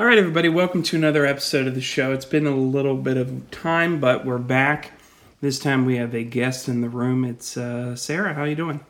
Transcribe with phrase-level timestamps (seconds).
[0.00, 2.14] All right, everybody, welcome to another episode of the show.
[2.14, 4.92] It's been a little bit of time, but we're back.
[5.42, 7.22] This time we have a guest in the room.
[7.22, 8.32] It's uh, Sarah.
[8.32, 8.80] How you doing?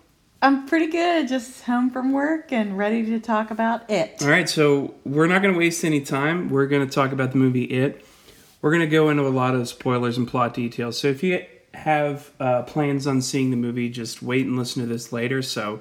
[0.41, 1.27] I'm pretty good.
[1.27, 4.23] Just home from work and ready to talk about it.
[4.23, 6.49] All right, so we're not going to waste any time.
[6.49, 8.07] We're going to talk about the movie It.
[8.63, 10.97] We're going to go into a lot of spoilers and plot details.
[10.97, 14.89] So if you have uh, plans on seeing the movie, just wait and listen to
[14.89, 15.43] this later.
[15.43, 15.81] So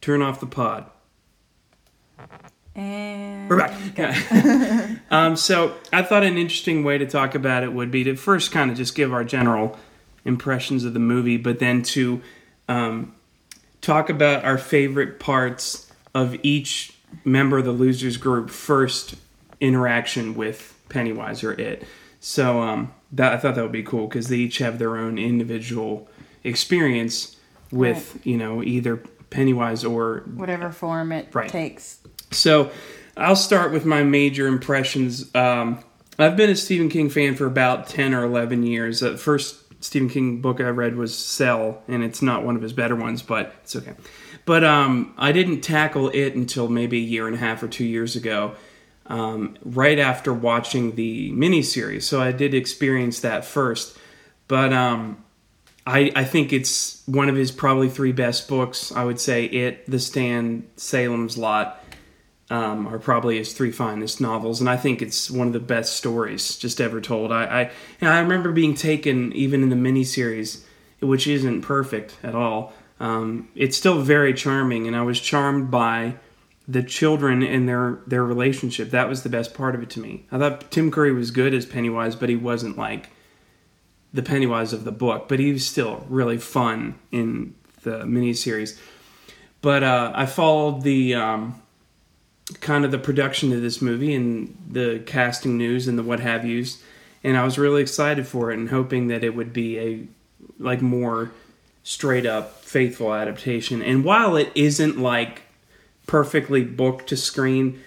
[0.00, 0.86] turn off the pod.
[2.74, 4.98] And We're back.
[5.10, 8.50] um, so I thought an interesting way to talk about it would be to first
[8.50, 9.78] kind of just give our general
[10.24, 12.22] impressions of the movie, but then to
[12.68, 13.14] um,
[13.80, 19.16] talk about our favorite parts of each member of the losers group first
[19.60, 21.84] interaction with Pennywise or it.
[22.20, 25.18] So um, that I thought that would be cool because they each have their own
[25.18, 26.08] individual
[26.44, 27.36] experience
[27.70, 28.96] with you know either
[29.30, 31.48] Pennywise or whatever form it Right.
[31.48, 31.98] takes.
[32.34, 32.70] So
[33.16, 35.34] I'll start with my major impressions.
[35.34, 35.82] Um,
[36.18, 39.00] I've been a Stephen King fan for about 10 or 11 years.
[39.00, 42.72] The first Stephen King book I read was Cell, and it's not one of his
[42.72, 43.94] better ones, but it's okay.
[44.44, 47.84] But um, I didn't tackle it until maybe a year and a half or two
[47.84, 48.54] years ago,
[49.06, 52.02] um, right after watching the miniseries.
[52.02, 53.96] So I did experience that first.
[54.48, 55.22] But um,
[55.86, 58.92] I, I think it's one of his probably three best books.
[58.92, 61.81] I would say It, The Stand, Salem's Lot
[62.52, 65.96] um, are probably his three finest novels, and I think it's one of the best
[65.96, 67.32] stories just ever told.
[67.32, 67.70] I
[68.02, 70.62] I, I remember being taken even in the miniseries,
[71.00, 72.74] which isn't perfect at all.
[73.00, 76.16] Um, it's still very charming, and I was charmed by
[76.68, 78.90] the children and their their relationship.
[78.90, 80.26] That was the best part of it to me.
[80.30, 83.08] I thought Tim Curry was good as Pennywise, but he wasn't like
[84.12, 85.26] the Pennywise of the book.
[85.26, 88.78] But he was still really fun in the miniseries.
[89.62, 91.62] But uh, I followed the um,
[92.60, 96.44] kind of the production of this movie and the casting news and the what have
[96.44, 96.82] yous,
[97.24, 100.06] and I was really excited for it and hoping that it would be a
[100.58, 101.32] like more
[101.82, 103.82] straight up faithful adaptation.
[103.82, 105.42] And while it isn't like
[106.06, 107.82] perfectly book to screen,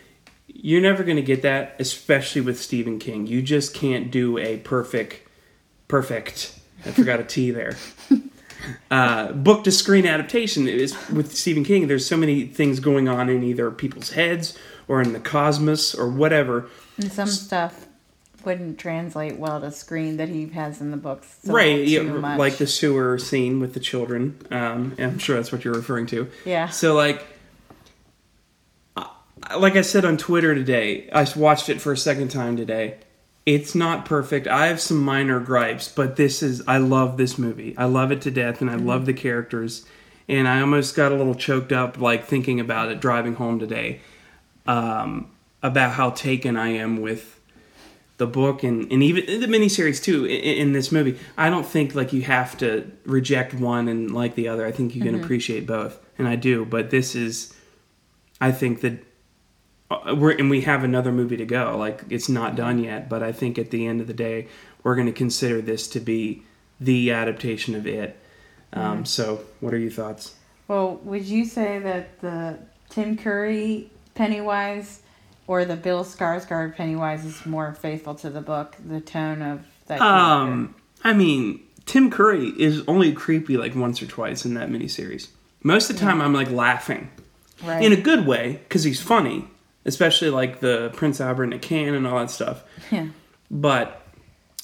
[0.48, 3.28] you're never going to get that, especially with Stephen King.
[3.28, 5.28] You just can't do a perfect,
[5.88, 6.58] perfect.
[6.86, 7.78] I forgot a T there.
[8.92, 11.88] Uh, book to screen adaptation is with Stephen King.
[11.88, 16.09] There's so many things going on in either people's heads or in the cosmos or
[16.09, 16.70] whatever.
[16.98, 17.88] And some stuff
[18.46, 21.40] wouldn't translate well to screen that he has in the books.
[21.48, 22.38] A right, yeah, much.
[22.38, 24.40] like the sewer scene with the children.
[24.52, 26.30] Um, I'm sure that's what you're referring to.
[26.46, 26.70] Yeah.
[26.70, 27.26] So like,
[29.58, 32.97] like I said on Twitter today, I watched it for a second time today.
[33.46, 34.48] It's not perfect.
[34.48, 37.78] I have some minor gripes, but this is I love this movie.
[37.78, 38.88] I love it to death, and I Mm-hmm.
[38.88, 39.86] love the characters.
[40.28, 44.00] And I almost got a little choked up, like thinking about it driving home today,
[44.66, 45.30] um,
[45.62, 47.40] about how taken I am with
[48.18, 51.20] the book and, and even the miniseries too in, in this movie.
[51.38, 54.66] I don't think like you have to reject one and like the other.
[54.66, 56.66] I think you can appreciate both, and I do.
[56.66, 57.54] But this is,
[58.42, 59.04] I think that
[59.90, 61.78] we're and we have another movie to go.
[61.78, 64.47] Like it's not done yet, but I think at the end of the day,
[64.84, 66.44] we're going to consider this to be
[66.79, 68.18] the adaptation of it.
[68.73, 70.35] Um, So, what are your thoughts?
[70.68, 72.57] Well, would you say that the
[72.90, 75.01] Tim Curry Pennywise
[75.47, 80.00] or the Bill Skarsgård Pennywise is more faithful to the book, the tone of that
[80.00, 80.03] character?
[80.03, 85.29] Um, I mean, Tim Curry is only creepy like once or twice in that miniseries.
[85.63, 87.09] Most of the time, I'm like laughing
[87.63, 87.84] right.
[87.84, 89.47] in a good way because he's funny,
[89.85, 92.63] especially like the Prince Albert in a can and all that stuff.
[92.91, 93.07] yeah.
[93.51, 94.01] But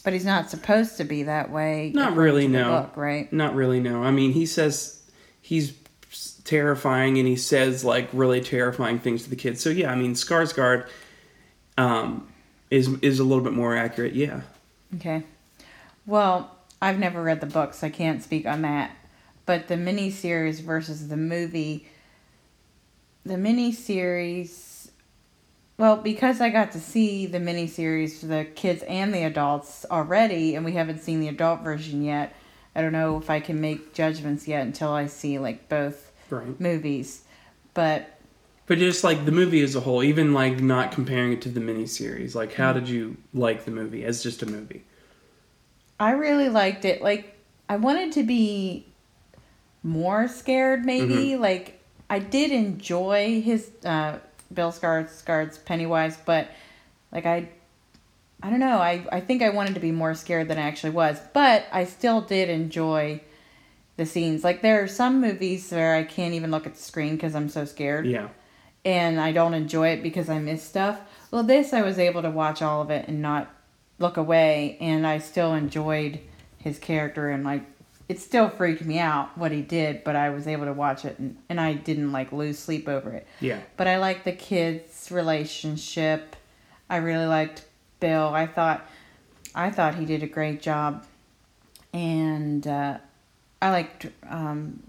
[0.04, 1.92] But he's not supposed to be that way.
[1.94, 2.82] Not really, no.
[2.82, 3.32] Book, right?
[3.32, 3.80] not really.
[3.80, 5.02] No, I mean, he says
[5.42, 5.74] he's
[6.44, 9.62] terrifying and he says like really terrifying things to the kids.
[9.62, 10.88] So yeah, I mean, Skarsgård
[11.78, 12.28] um,
[12.70, 14.14] is is a little bit more accurate.
[14.14, 14.42] Yeah.
[14.96, 15.24] Okay.
[16.06, 18.92] Well, I've never read the book, so I can't speak on that.
[19.46, 21.88] But the miniseries versus the movie,
[23.24, 24.50] the miniseries,
[25.82, 30.54] well, because I got to see the miniseries for the kids and the adults already,
[30.54, 32.36] and we haven't seen the adult version yet,
[32.76, 36.58] I don't know if I can make judgments yet until I see like both Right.
[36.62, 37.24] movies.
[37.74, 38.16] But
[38.68, 41.60] But just like the movie as a whole, even like not comparing it to the
[41.60, 42.62] miniseries, like Mm-hmm.
[42.62, 44.84] how did you like the movie as just a movie?
[46.00, 47.02] I really liked it.
[47.02, 47.36] Like
[47.68, 48.86] I wanted to be
[49.82, 51.36] more scared maybe.
[51.38, 54.20] Like I did enjoy his uh
[54.54, 56.50] Bill Skarsgård's Pennywise, but
[57.12, 57.50] like I
[58.44, 58.78] I don't know.
[58.80, 61.86] I I think I wanted to be more scared than I actually was, but I
[61.86, 63.22] still did enjoy
[63.98, 64.44] the scenes.
[64.44, 67.50] Like there are some movies where I can't even look at the screen cuz I'm
[67.50, 68.06] so scared.
[68.08, 68.30] Yeah.
[68.84, 71.00] and I don't enjoy it because I miss stuff.
[71.30, 73.54] Well, this I was able to watch all of it and not
[74.00, 76.20] look away, and I still enjoyed
[76.58, 77.64] his character and like
[78.12, 81.18] it still freaked me out what he did, but I was able to watch it
[81.18, 83.26] and, and I didn't like lose sleep over it.
[83.40, 83.62] Yeah.
[83.78, 86.36] But I liked the kids' relationship.
[86.90, 87.64] I really liked
[88.02, 88.28] Bill.
[88.28, 88.86] I thought
[89.56, 91.06] I thought he did a great job,
[91.94, 92.98] and uh,
[93.62, 94.84] I liked um,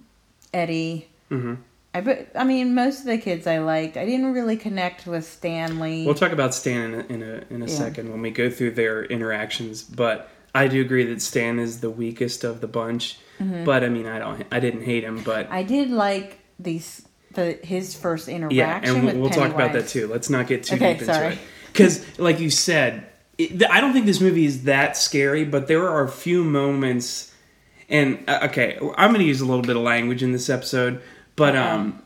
[0.52, 1.08] Eddie.
[1.28, 1.54] hmm
[1.94, 3.96] I but I mean most of the kids I liked.
[3.96, 6.06] I didn't really connect with Stanley.
[6.06, 7.72] We'll talk about Stan in a, in a, in a Yeah.
[7.84, 11.90] second when we go through their interactions, but I do agree that Stan is the
[11.90, 13.18] weakest of the bunch.
[13.64, 15.54] But I mean, I don't, I didn't hate him, but Mm-hmm.
[15.54, 17.02] I did like these
[17.32, 20.06] the his first interaction yeah, and we'll, talk about that too.
[20.06, 21.26] Let's not get too Okay, deep sorry.
[21.26, 23.06] into it because, like you said,
[23.38, 27.32] it, I don't think this movie is that scary, but there are a few moments.
[27.88, 31.02] And uh, okay, I'm going to use a little bit of language in this episode,
[31.34, 32.00] but um,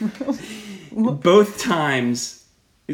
[0.92, 2.37] both times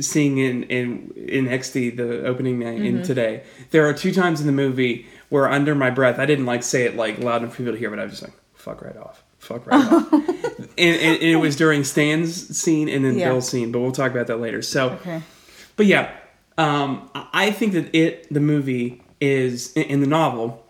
[0.01, 2.99] seeing in in in XD the opening night Mm-hmm.
[2.99, 6.47] in today, there are two times in the movie where under my breath I didn't
[6.47, 8.33] like say it like loud enough for people to hear, but I was just like
[8.55, 10.13] fuck right off, fuck right off.
[10.77, 13.29] And, and, and it was during Stan's scene and then Yeah.
[13.29, 14.61] Bill's scene, but we'll talk about that later.
[14.61, 15.23] So, Okay.
[15.77, 16.11] but yeah,
[16.59, 20.67] um, I think that it the movie is in the novel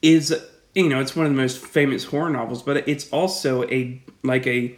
[0.00, 0.34] is
[0.74, 4.44] you know it's one of the most famous horror novels, but it's also a like
[4.48, 4.74] a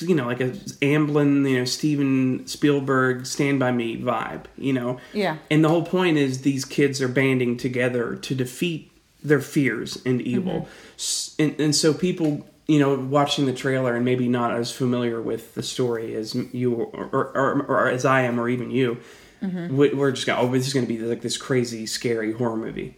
[0.00, 0.50] you know like a
[0.82, 4.98] Amblin you know Steven Spielberg Stand by Me vibe, you know.
[5.12, 5.38] Yeah.
[5.50, 8.90] And the whole point is these kids are banding together to defeat
[9.22, 10.28] their fears and mm-hmm.
[10.28, 10.68] evil.
[10.96, 15.20] S And, and so people, you know, watching the trailer and maybe not as familiar
[15.20, 18.98] with the story as you or, or, or, or as I am, or even you,
[19.42, 19.76] mm-hmm.
[19.76, 22.56] we- we're just going, oh, this is going to be like this crazy, scary horror
[22.56, 22.96] movie.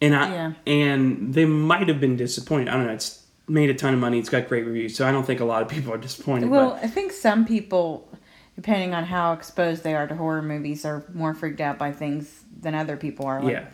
[0.00, 0.52] And I Yeah.
[0.66, 2.68] and they might have been disappointed.
[2.68, 2.92] I don't know.
[2.92, 4.18] It's made a ton of money.
[4.18, 6.50] It's got great reviews, so I don't think a lot of people are disappointed.
[6.50, 8.08] Well, but I think some people,
[8.56, 12.44] depending on how exposed they are to horror movies, are more freaked out by things
[12.60, 13.42] than other people are.
[13.42, 13.66] Like, yeah.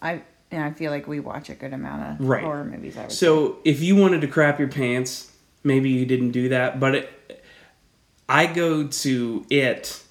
[0.00, 2.42] I and I feel like we watch a good amount of Right.
[2.44, 2.96] horror movies.
[2.96, 3.16] I would say.
[3.16, 5.32] So if you wanted to crap your pants,
[5.64, 6.78] maybe you didn't do that.
[6.80, 7.44] But it,
[8.28, 10.02] I go to it,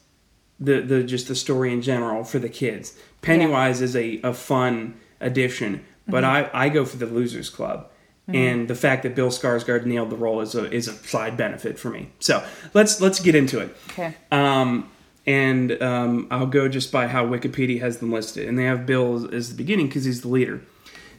[0.60, 2.98] the the just the story in general for the kids.
[3.22, 6.56] Pennywise is a, a fun addition, but Mm-hmm.
[6.56, 7.91] I, I go for the Losers Club.
[8.36, 11.80] And the fact that Bill Skarsgård nailed the role is a is a side benefit
[11.80, 12.10] for me.
[12.20, 12.44] So
[12.74, 13.76] let's let's get into it.
[13.90, 14.16] Okay.
[14.32, 14.90] Um,
[15.28, 19.34] and um, I'll go just by how Wikipedia has them listed, and they have Bill
[19.34, 20.62] as, the beginning because he's the leader.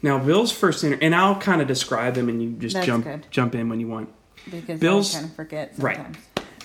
[0.02, 3.04] Now, Bill's first inter- and I'll kind of describe him, and you just That's jump
[3.04, 3.26] good.
[3.30, 4.10] jump in when you want.
[4.50, 6.00] Because Bill's- kind of forget right.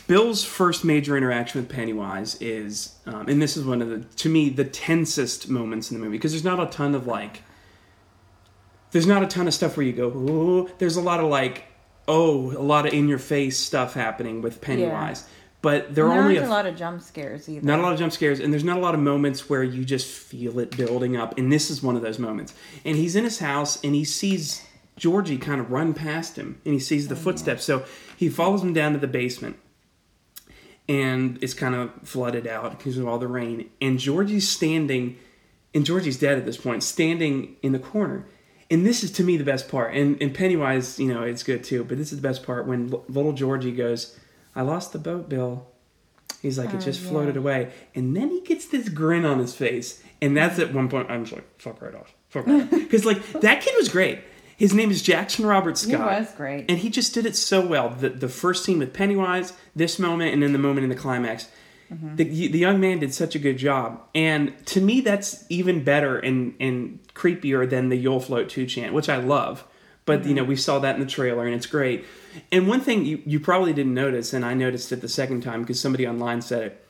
[0.07, 4.29] Bill's first major interaction with Pennywise is, um, and this is one of the, to
[4.29, 7.43] me, the tensest moments in the movie because there's not a ton of like,
[8.91, 11.65] there's not a ton of stuff where you go, oh, there's a lot of like,
[12.07, 15.25] oh, a lot of in your face stuff happening with Pennywise,
[15.61, 17.65] but there are only a a lot of jump scares either.
[17.65, 19.83] Not a lot of jump scares, and there's not a lot of moments where you
[19.83, 21.37] just feel it building up.
[21.37, 22.53] And this is one of those moments.
[22.85, 24.63] And he's in his house, and he sees
[24.95, 27.63] Georgie kind of run past him, and he sees the oh, footsteps.
[27.63, 27.85] So
[28.15, 29.57] he follows him down to the basement,
[30.87, 33.69] and it's kind of flooded out because of all the rain.
[33.81, 35.17] And Georgie's standing,
[35.73, 38.25] and Georgie's dead at this point, standing in the corner.
[38.69, 39.93] And this is to me the best part.
[39.95, 41.83] And, and Pennywise, you know, it's good too.
[41.83, 44.17] But this is the best part when l- little Georgie goes,
[44.55, 45.67] "I lost the boat, Bill."
[46.41, 47.09] He's like, it Oh, just yeah.
[47.09, 47.71] floated away.
[47.95, 50.03] And then he gets this grin on his face.
[50.21, 52.13] And that's at one point, I'm just like, fuck right off.
[52.29, 52.69] Fuck right off.
[52.71, 54.19] Because, like, that kid was great.
[54.55, 56.13] His name is Jackson Robert Scott.
[56.13, 56.65] He was great.
[56.69, 57.89] And he just did it so well.
[57.89, 61.47] The, the first scene with Pennywise, this moment, and then the moment in the climax.
[61.91, 62.15] Mm-hmm.
[62.15, 64.01] The, the young man did such a good job.
[64.13, 68.93] And to me, that's even better and, and creepier than the You'll Float 2 chant,
[68.93, 69.63] which I love.
[70.05, 70.49] But, you know, Mm-hmm.
[70.49, 72.05] we saw that in the trailer, and it's great.
[72.51, 75.61] And one thing you, you probably didn't notice, and I noticed it the second time
[75.61, 76.85] because somebody online said it.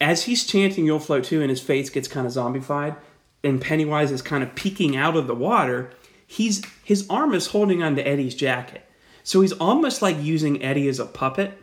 [0.00, 2.96] As he's chanting You'll Float 2 and his face gets kind of zombified,
[3.44, 5.90] and Pennywise is kind of peeking out of the water,
[6.26, 8.84] he's his arm is holding onto Eddie's jacket.
[9.22, 11.56] So he's almost like using Eddie as a puppet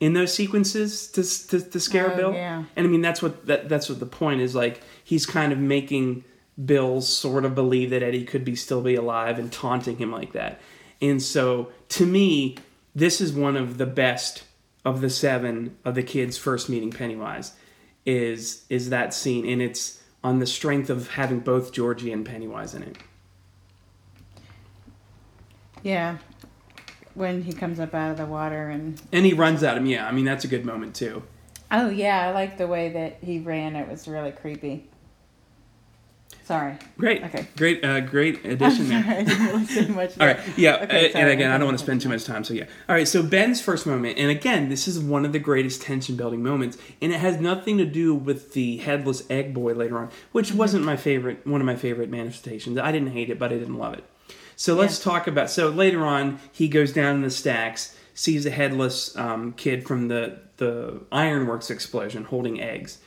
[0.00, 2.32] in those sequences to to, to scare Oh, Bill.
[2.34, 2.64] yeah.
[2.76, 5.58] And I mean that's what that, that's what the point is like he's kind of
[5.58, 6.24] making
[6.64, 10.32] Bill sort of believe that Eddie could be still be alive and taunting him like
[10.32, 10.60] that.
[11.00, 12.56] And so to me
[12.94, 14.44] this is one of the best
[14.84, 17.52] of the seven of the kids first meeting Pennywise
[18.06, 22.74] is is that scene and it's on the strength of having both Georgie and Pennywise
[22.74, 22.96] in it.
[25.82, 26.18] yeah.
[27.18, 29.86] When he comes up out of the water and And he runs at him.
[29.86, 31.22] Yeah, I mean that's a good moment too.
[31.70, 33.74] oh yeah, I like the way that he ran.
[33.76, 34.86] It was really creepy.
[36.44, 36.76] Sorry.
[36.96, 37.22] Great.
[37.24, 37.46] Okay.
[37.58, 37.84] Great.
[37.84, 39.04] Uh, great addition there.
[39.06, 40.18] I didn't really say much.
[40.18, 42.42] All right, yeah, Okay, uh, and again, I don't want to spend too much time,
[42.42, 42.64] so yeah.
[42.88, 46.16] All right, so Ben's first moment, and again, this is one of the greatest tension
[46.16, 50.08] building moments, and it has nothing to do with the headless egg boy later on,
[50.32, 50.56] which Mm-hmm.
[50.58, 52.78] wasn't my favorite, one of my favorite manifestations.
[52.78, 54.04] I didn't hate it, but I didn't love it.
[54.58, 55.50] So let's talk about.
[55.50, 60.08] So later on, he goes down in the stacks, sees a headless um, kid from
[60.08, 62.98] the the ironworks explosion holding eggs,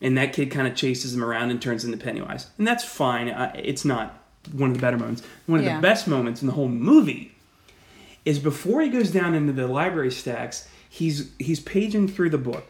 [0.00, 3.28] and that kid kind of chases him around and turns into Pennywise, and that's fine.
[3.28, 4.18] I, it's not
[4.52, 5.22] one of the better moments.
[5.44, 5.76] One of Yeah.
[5.76, 7.32] the best moments in the whole movie
[8.24, 10.66] is before he goes down into the library stacks.
[10.88, 12.64] He's he's paging through the book.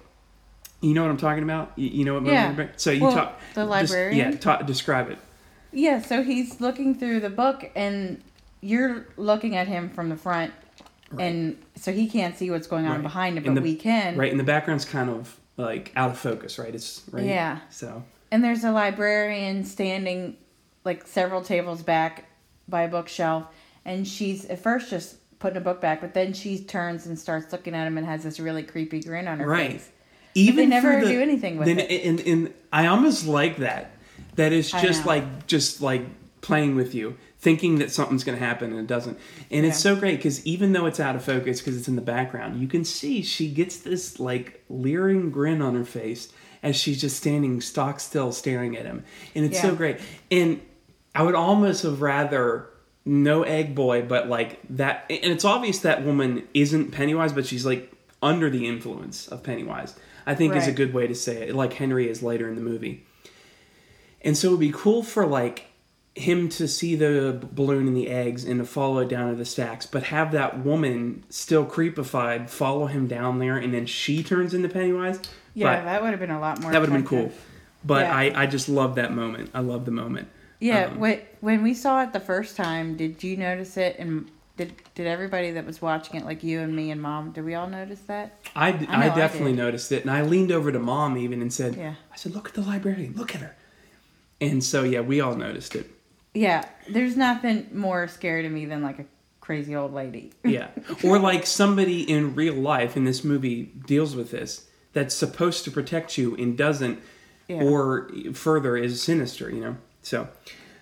[0.81, 1.71] You know what I'm talking about?
[1.76, 2.25] You, you know what?
[2.25, 2.49] Yeah.
[2.49, 4.33] I'm talking- So you Well, talk the librarian?
[4.33, 5.19] yeah, talk, describe it.
[5.75, 8.23] Yeah, so he's looking through the book, and
[8.61, 10.52] you're looking at him from the front,
[11.19, 13.02] and so he can't see what's going on Right.
[13.02, 14.16] behind him, but the- we can.
[14.16, 16.75] Right, and the background's kind of like out of focus, right?
[16.75, 17.25] It's right.
[17.25, 17.59] Yeah.
[17.71, 18.02] So
[18.33, 20.37] And there's a librarian standing
[20.85, 22.25] like several tables back
[22.69, 23.45] by a bookshelf,
[23.85, 27.52] and she's at first just putting a book back, but then she turns and starts
[27.52, 29.73] looking at him and has this really creepy grin on her Right.
[29.73, 29.90] face.
[30.37, 32.04] even never for the- do anything with then, it.
[32.04, 33.93] And, and I almost like that.
[34.37, 36.03] That is just like just like
[36.41, 39.19] playing with you, thinking that something's going to happen and it doesn't.
[39.50, 42.03] And it's so great because even though it's out of focus because it's in the
[42.03, 47.00] background, you can see she gets this like leering grin on her face as she's
[47.00, 49.99] just standing stock still staring at him, and it's so great.
[50.31, 50.61] And
[51.14, 52.71] I would almost have rather
[53.05, 55.05] no egg boy, but like that.
[55.11, 59.95] And it's obvious that woman isn't Pennywise, but she's like under the influence of Pennywise.
[60.26, 62.62] I think is a good way to say it, like Henry is later in the
[62.62, 63.05] movie.
[64.25, 65.66] And so it would be cool for like
[66.16, 69.45] him to see the balloon and the eggs and to follow it down to the
[69.45, 74.54] stacks, but have that woman still creepified follow him down there, and then she turns
[74.54, 75.21] into Pennywise.
[75.54, 76.71] Yeah, But that would have been a lot more.
[76.73, 77.33] that would have been cool.
[77.85, 78.16] But Yeah.
[78.16, 79.50] I, I just love that moment.
[79.54, 80.28] I love the moment.
[80.61, 83.97] Yeah, Um, when when we saw it the first time, did you notice it?
[83.99, 87.45] And did did everybody that was watching it, like you and me and mom, did
[87.45, 88.38] we all notice that?
[88.57, 89.59] I, I I I definitely did.
[89.59, 91.95] noticed it, and I leaned over to mom even and said, Yeah.
[92.12, 93.57] "I said, look at the librarian, look at her."
[94.51, 95.91] And so yeah, we all noticed it.
[96.35, 99.05] Yeah, there's nothing more scary to me than like a
[99.41, 100.33] crazy old lady.
[100.45, 100.69] Yeah,
[101.05, 105.71] or like somebody in real life, and this movie deals with this, that's supposed to
[105.71, 106.99] protect you and doesn't,
[107.49, 107.63] Yeah.
[107.63, 109.51] or further is sinister.
[109.51, 110.29] You know, so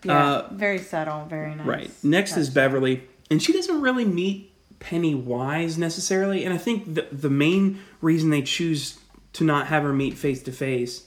[0.05, 1.67] Yeah, uh, very subtle, very nice.
[1.67, 1.91] Right.
[2.03, 2.49] Next is.
[2.51, 4.51] Beverly, and she doesn't really meet
[4.81, 8.99] Pennywise necessarily, and I think the the main reason they choose
[9.35, 11.07] to not have her meet face to face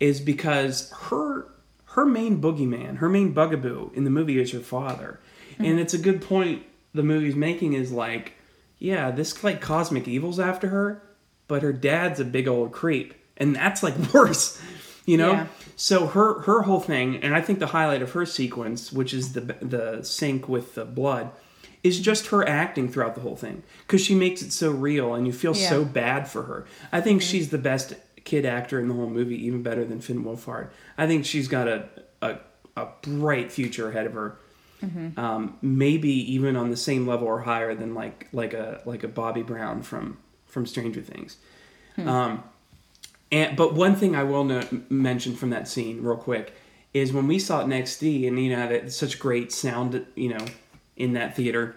[0.00, 1.46] is because her
[1.92, 5.20] her main boogeyman, her main bugaboo in the movie is her father,
[5.52, 5.64] mm-hmm.
[5.64, 8.34] and it's a good point the movie's making is like,
[8.78, 11.02] yeah, this like cosmic evil's after her,
[11.48, 14.60] but her dad's a big old creep, and that's like worse,
[15.06, 15.32] you know.
[15.32, 15.46] Yeah.
[15.76, 19.32] So her her whole thing, and I think the highlight of her sequence, which is
[19.32, 21.30] the the sink with the blood,
[21.82, 25.26] is just her acting throughout the whole thing because she makes it so real, and
[25.26, 25.68] you feel Yeah.
[25.68, 26.66] so bad for her.
[26.90, 27.30] I think mm-hmm.
[27.30, 30.68] she's the best kid actor in the whole movie, even better than Finn Wolfhard.
[30.98, 31.88] I think she's got a
[32.20, 32.38] a,
[32.76, 34.38] a bright future ahead of her.
[35.16, 39.08] Um, maybe even on the same level or higher than like like a like a
[39.08, 41.36] Bobby Brown from from Stranger Things.
[41.98, 42.42] Um,
[43.30, 46.52] and but one thing I will no- mention from that scene, real quick,
[46.92, 50.30] is when we saw it in XD, and you know had such great sound, you
[50.30, 50.44] know,
[50.96, 51.76] in that theater,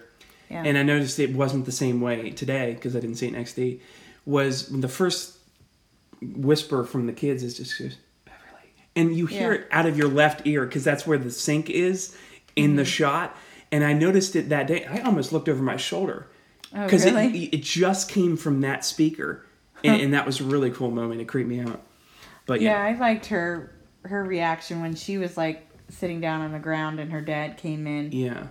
[0.50, 0.64] Yeah.
[0.64, 3.40] and I noticed it wasn't the same way today because I didn't see it in
[3.44, 3.78] XD.
[4.24, 5.35] Was the first
[6.22, 7.78] whisper from the kids is just
[8.24, 9.60] Beverly, and you hear Yeah.
[9.60, 12.16] it out of your left ear because that's where the sink is
[12.54, 12.88] in the Mm-hmm.
[12.88, 13.36] shot.
[13.72, 14.84] And I noticed it that day.
[14.86, 16.28] I almost looked over my shoulder
[16.74, 17.44] Oh, because really?
[17.46, 19.44] it, it just came from that speaker,
[19.84, 21.20] and, and that was a really cool moment.
[21.20, 21.82] It creeped me out.
[22.46, 23.72] But yeah, yeah, I liked her
[24.04, 27.86] her reaction when she was like sitting down on the ground and her dad came
[27.88, 28.12] in.
[28.12, 28.46] yeah,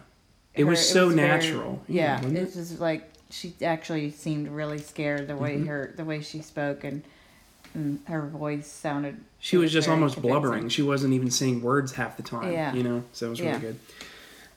[0.54, 1.82] it Her- was so very- natural.
[1.88, 5.68] yeah, wasn't it was like she actually seemed really scared the way Mm-hmm.
[5.68, 7.04] her the way she spoke and,
[7.76, 9.18] and her voice sounded.
[9.40, 10.42] She was just almost convincing.
[10.42, 10.70] blubbering.
[10.70, 12.52] She wasn't even saying words half the time.
[12.52, 12.74] Yeah.
[12.74, 13.60] You know, so it was really Yeah.
[13.60, 13.80] good.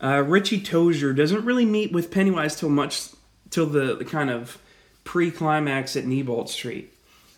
[0.01, 3.09] Uh, Richie Tozier doesn't really meet with Pennywise till much
[3.51, 4.59] till the, the kind of
[5.05, 6.93] pre-climax at Neibolt Street,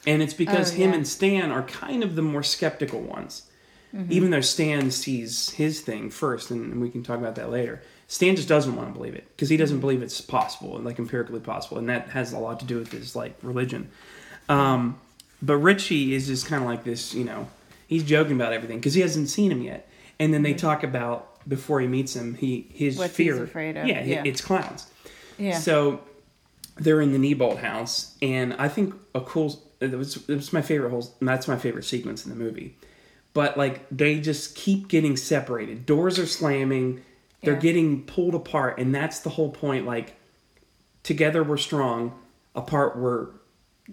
[0.06, 0.96] and it's because Oh, him yeah.
[0.96, 3.42] and Stan are kind of the more skeptical ones.
[3.94, 4.12] Mm-hmm.
[4.12, 7.82] Even though Stan sees his thing first, and we can talk about that later.
[8.06, 9.80] Stan just doesn't want to believe it because he doesn't Mm-hmm.
[9.80, 12.92] believe it's possible and like empirically possible, and that has a lot to do with
[12.92, 13.88] his like religion.
[14.48, 14.98] Um,
[15.42, 17.48] but Richie is just kind of like this, you know,
[17.86, 19.88] he's joking about everything because he hasn't seen him yet.
[20.18, 23.00] And then they talk about before he meets him, he his Mm-hmm.
[23.00, 23.42] What he's fear.
[23.44, 24.22] afraid of, Yeah, yeah.
[24.24, 24.86] it's clowns.
[25.38, 25.58] Yeah.
[25.58, 26.00] So
[26.76, 29.62] they're in the Neibolt house, and I think a cool.
[29.80, 31.10] It was, it was my favorite whole.
[31.22, 32.76] That's my favorite sequence in the movie.
[33.32, 35.86] but like they just keep getting separated.
[35.86, 37.02] Doors are slamming,
[37.42, 37.60] they're Yeah.
[37.60, 39.86] getting pulled apart, and that's the whole point.
[39.86, 40.16] Like
[41.02, 42.12] together we're strong,
[42.54, 43.28] apart we're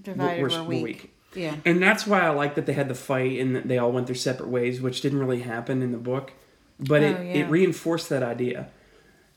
[0.01, 1.13] Divided we're, we're, we're weak.
[1.37, 1.55] Yeah.
[1.65, 4.07] and that's why I like that they had the fight and that they all went
[4.07, 6.33] their separate ways, which didn't really happen in the book.
[6.79, 7.33] But it, Oh, yeah.
[7.33, 8.69] it reinforced that idea.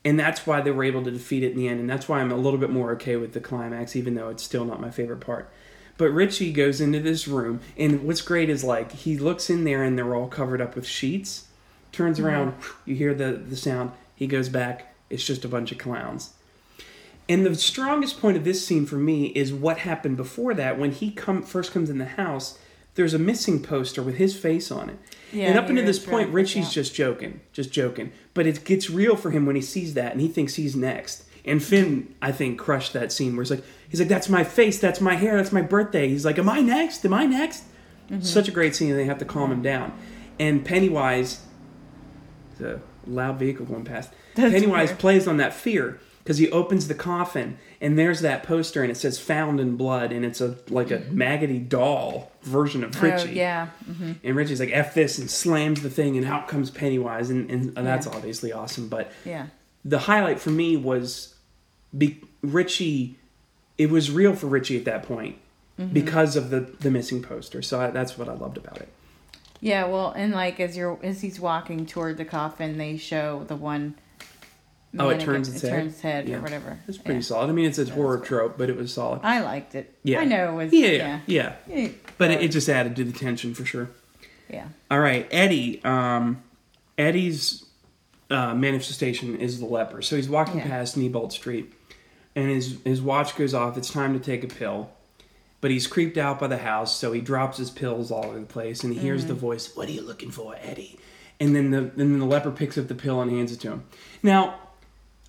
[0.04, 1.80] And that's why they were able to defeat it in the end.
[1.80, 4.42] And that's why I'm a little bit more okay with the climax, even though it's
[4.42, 5.50] still not my favorite part.
[5.99, 9.83] But Richie goes into this room, and what's great is like he looks in there
[9.85, 11.47] and they're all covered up with sheets.
[11.92, 12.26] Turns Mm-hmm.
[12.26, 12.54] around,
[12.87, 13.90] you hear the, the sound.
[14.14, 16.33] He goes back, it's just a bunch of clowns.
[17.30, 20.90] And the strongest point of this scene for me is what happened before that when
[20.90, 22.58] he come first comes in the house.
[22.96, 24.99] There's a missing poster with his face on it.
[25.32, 26.72] Yeah, and up until this point, Richie's out.
[26.72, 28.10] just joking, just joking.
[28.34, 31.22] But it gets real for him when he sees that, and he thinks he's next.
[31.44, 34.80] And Finn, I think, crushed that scene where he's like, he's like, "That's my face,
[34.80, 37.04] that's my hair, that's my birthday." He's like, "Am I next?
[37.04, 37.62] Am I next?"
[38.10, 38.22] Mm-hmm.
[38.22, 38.90] Such a great scene.
[38.90, 39.96] and They have to calm him down.
[40.40, 41.42] And Pennywise,
[42.58, 44.12] the loud vehicle going past.
[44.34, 44.99] That's Pennywise weird.
[44.99, 48.96] plays on that fear because he opens the coffin and there's that poster and it
[48.96, 53.28] says "Found in Blood" and it's a like a maggoty doll version of Richie.
[53.30, 53.66] Oh yeah.
[53.86, 57.50] hmm And Richie's like "f this" and slams the thing and out comes Pennywise and,
[57.50, 58.12] and that's Yeah.
[58.14, 58.88] obviously awesome.
[58.88, 59.46] But Yeah.
[59.84, 61.34] the highlight for me was
[61.96, 63.16] be- Richie.
[63.78, 65.36] It was real for Richie at that point
[65.78, 65.94] Mm-hmm.
[65.94, 67.62] because of the the missing poster.
[67.62, 68.88] So I, that's what I loved about it.
[69.62, 73.56] Yeah, well, and like as you're as he's walking toward the coffin, they show the
[73.56, 73.94] one.
[74.99, 75.70] Oh, it turns its head?
[75.70, 76.37] turns head Yeah.
[76.38, 76.78] or whatever.
[76.88, 77.25] It's pretty Yeah.
[77.25, 77.49] solid.
[77.49, 78.26] I mean, it's a horror good.
[78.26, 79.20] trope, but it was solid.
[79.23, 79.94] I liked it.
[80.02, 80.20] Yeah.
[80.20, 80.73] I know it was.
[80.73, 81.52] Yeah, Yeah.
[81.68, 81.88] yeah.
[82.18, 83.88] But it, it just added to the tension for sure.
[84.49, 84.66] yeah.
[84.90, 85.80] All right, Eddie.
[85.85, 86.42] Um,
[86.99, 87.64] Eddie's
[88.30, 90.02] uh, manifestation is the leper.
[90.02, 91.73] So he's walking past Neibolt Street,
[92.37, 93.76] and his his watch goes off.
[93.78, 94.90] It's time to take a pill,
[95.61, 98.47] but he's creeped out by the house, so he drops his pills all over the
[98.47, 100.99] place, and he hears the voice, "What are you looking for, Eddie?"
[101.38, 103.85] And then the then the leper picks up the pill and hands it to him.
[104.23, 104.56] Now,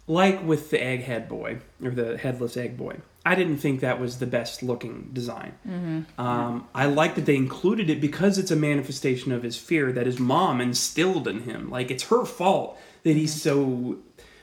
[0.08, 4.20] like with the egghead boy or the headless egg boy, I didn't think that was
[4.20, 5.54] the best looking design.
[5.68, 6.20] Mm-hmm.
[6.20, 10.08] Um, I like that they included it because it's a manifestation of his fear that
[10.08, 11.70] his mom instilled in him.
[11.70, 13.94] Like it's her fault that he's mm-hmm.
[13.94, 13.98] so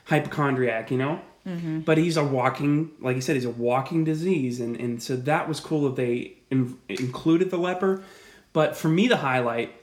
[0.05, 1.21] hypochondriac, you know.
[1.47, 1.81] Mm-hmm.
[1.81, 5.49] But he's a walking, like he said, he's a walking disease, and and so that
[5.49, 8.03] was cool that they in, included the leper.
[8.53, 9.75] But for me, the highlight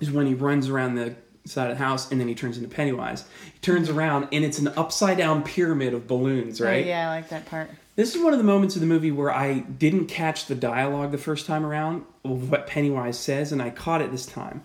[0.00, 2.68] is when he runs around the side of the house and then he turns into
[2.68, 3.24] Pennywise.
[3.52, 3.98] He turns mm-hmm.
[3.98, 6.84] around and it's an upside down pyramid of balloons, oh, right?
[6.84, 7.70] Oh, yeah, I like that part.
[7.94, 11.12] This is one of the moments of the movie where I didn't catch the dialogue
[11.12, 14.62] the first time around of what Pennywise says, and I caught it this time.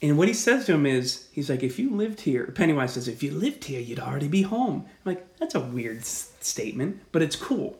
[0.00, 3.08] And what he says to him is, he's like, if you lived here, Pennywise says,
[3.08, 4.86] if you lived here, you'd already be home.
[4.86, 7.78] I'm like, that's a weird s- statement, but it's cool.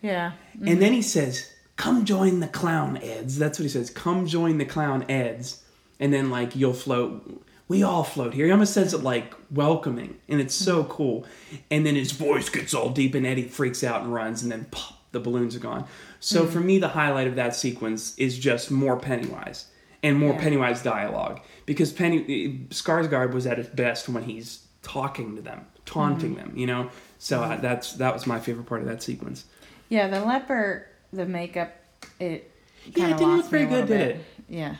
[0.00, 0.32] Yeah.
[0.54, 0.80] And mm-hmm.
[0.80, 3.38] then he says, come join the clown eds.
[3.38, 5.61] That's what he says, come join the clown eds.
[6.02, 7.42] And then, like, you'll float.
[7.68, 8.44] We all float here.
[8.44, 10.92] He almost says it like welcoming, and it's so mm-hmm.
[10.92, 11.26] cool.
[11.70, 14.66] And then his voice gets all deep, and Eddie freaks out and runs, and then
[14.70, 15.86] pop, the balloons are gone.
[16.20, 16.52] So mm-hmm.
[16.52, 19.66] for me, the highlight of that sequence is just more Pennywise
[20.02, 20.40] and more Yeah.
[20.40, 25.66] Pennywise dialogue because Penny eh, Skarsgård was at his best when he's talking to them,
[25.86, 26.48] taunting mm-hmm.
[26.48, 26.58] them.
[26.58, 29.44] You know, so uh, that's that was my favorite part of that sequence.
[29.88, 31.72] Yeah, the leper, the makeup,
[32.18, 32.50] it
[32.94, 34.24] Yeah, it didn't look very me a little good, did it?
[34.48, 34.76] Yeah,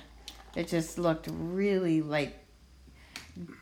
[0.57, 2.35] it just looked really like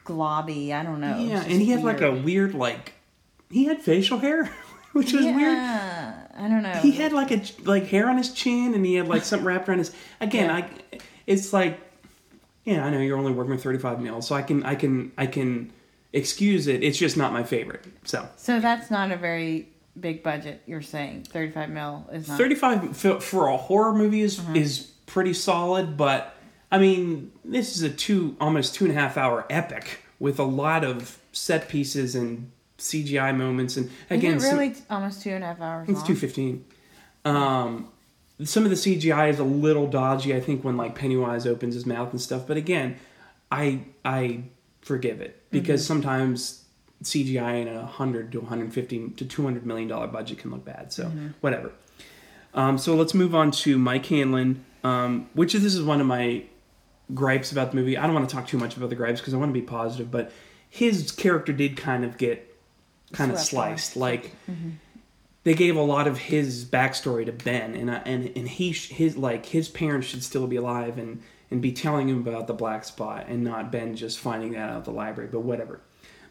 [0.05, 0.73] globby.
[0.73, 1.19] I don't know.
[1.19, 2.25] Yeah, and he had like a weird.
[2.25, 2.93] weird like
[3.51, 4.45] he had facial hair,
[4.93, 5.37] which was weird.
[5.57, 6.73] Yeah, I don't know.
[6.75, 9.69] He had like a like hair on his chin, and he had like something wrapped
[9.69, 9.93] around his.
[10.21, 10.57] Again, Yeah.
[10.95, 11.79] I it's like
[12.65, 15.27] yeah, I know you're only working with 35 mil, so I can I can I
[15.27, 15.73] can
[16.13, 16.83] excuse it.
[16.83, 17.85] It's just not my favorite.
[18.05, 20.63] So So that's not a very big budget.
[20.67, 22.39] You're saying 35 mil is not.
[22.39, 24.55] 35 for, for a horror movie is Uh-huh.
[24.55, 26.35] is pretty solid, but
[26.71, 30.45] I mean this is a two almost two and a half hour epic with a
[30.45, 35.23] lot of set pieces and CGI moments, and again, Is it some- really t- almost
[35.23, 36.65] two and a half hours It's two fifteen.
[37.25, 37.89] Um,
[38.43, 40.35] some of the CGI is a little dodgy.
[40.35, 42.47] I think when like Pennywise opens his mouth and stuff.
[42.47, 42.97] But again,
[43.53, 44.45] I I
[44.81, 46.65] forgive it because sometimes
[47.05, 50.51] CGI in a hundred to one hundred fifty to two hundred million dollar budget can
[50.51, 50.91] look bad.
[50.93, 51.11] So
[51.43, 51.73] whatever.
[52.55, 56.07] Um, so let's move on to Mike Hanlon, um, which is this is one of
[56.07, 56.45] my
[57.15, 57.97] gripes about the movie.
[57.97, 59.63] I don't want to talk too much about the gripes because I want to be
[59.63, 60.33] positive, but
[60.69, 62.57] his character did kind of get
[63.13, 63.79] kind of Swept over.
[63.79, 63.97] sliced.
[63.97, 64.71] Like mm-hmm.
[65.45, 69.17] they gave a lot of his backstory to Ben, and and and he sh- his
[69.17, 72.85] like his parents should still be alive and and be telling him about the black
[72.85, 75.29] spot, and not Ben just finding that out at the library.
[75.31, 75.81] But whatever.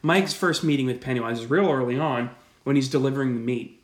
[0.02, 2.30] Mike's first meeting with Pennywise is real early on
[2.64, 3.84] when he's delivering the meat.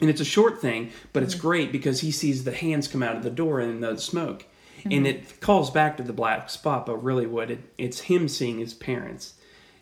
[0.00, 1.46] And it's a short thing, but it's mm-hmm.
[1.46, 4.46] great because he sees the hands come out of the door and the smoke.
[4.84, 5.06] And mm-hmm.
[5.06, 6.86] it calls back to the black spot.
[6.86, 9.34] But really, what it, it's him seeing his parents,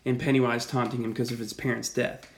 [0.05, 2.31] and Pennywise taunting him because of his parents' death.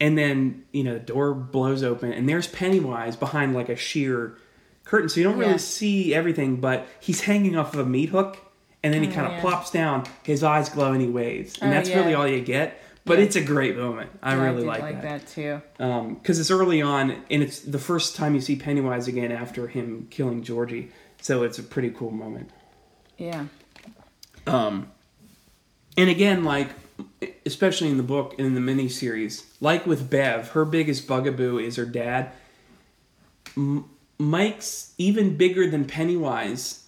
[0.00, 4.36] And then you know the door blows open, and there's Pennywise behind like a sheer
[4.84, 5.46] curtain, so you don't Yeah.
[5.46, 6.56] really see everything.
[6.56, 8.38] But he's hanging off of a meat hook,
[8.82, 9.40] and then he Oh, kind of yeah.
[9.40, 10.04] plops down.
[10.22, 11.98] His eyes glow, and he waves, and Oh, that's yeah.
[11.98, 12.80] really all you get.
[13.06, 14.10] But it's a great moment.
[14.22, 15.62] I really did like, that that too.
[15.78, 19.66] Um, because it's early on, and it's the first time you see Pennywise again after
[19.68, 20.90] him killing Georgie.
[21.20, 22.50] So it's a pretty cool moment.
[23.18, 23.46] Yeah.
[24.46, 24.90] Um,
[25.96, 26.68] and again, like
[27.44, 31.84] especially in the book in the miniseries, like with Bev, her biggest bugaboo is her
[31.84, 32.32] dad.
[33.56, 33.84] M-
[34.18, 36.86] Mike's even bigger than Pennywise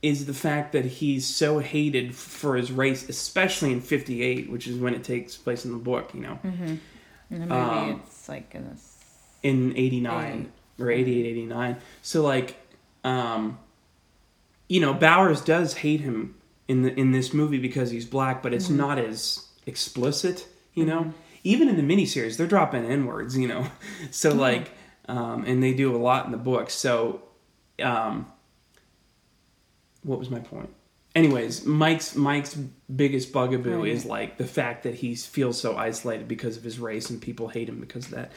[0.00, 4.76] is the fact that he's so hated for his race, especially in '58, which is
[4.78, 6.12] when it takes place in the book.
[6.14, 6.80] You know, In
[7.30, 8.76] the movie, Um, it's like in
[9.42, 12.56] in 89 or 88 89 so like
[13.04, 13.58] um
[14.72, 16.18] you know bowers does hate him
[16.68, 19.16] in the in this movie because he's black but it's not as
[19.66, 21.02] explicit you know?
[21.44, 23.66] Even in the miniseries they're dropping n words you know?
[24.10, 24.70] So like
[25.16, 26.70] um and they do a lot in the book.
[26.70, 27.22] So
[27.82, 28.14] um
[30.04, 30.70] what was my point?
[31.14, 32.54] Anyways mike's mike's
[33.02, 33.92] biggest bugaboo Right.
[33.96, 37.48] is like the fact that he feels so isolated because of his race and people
[37.48, 38.32] hate him because of that.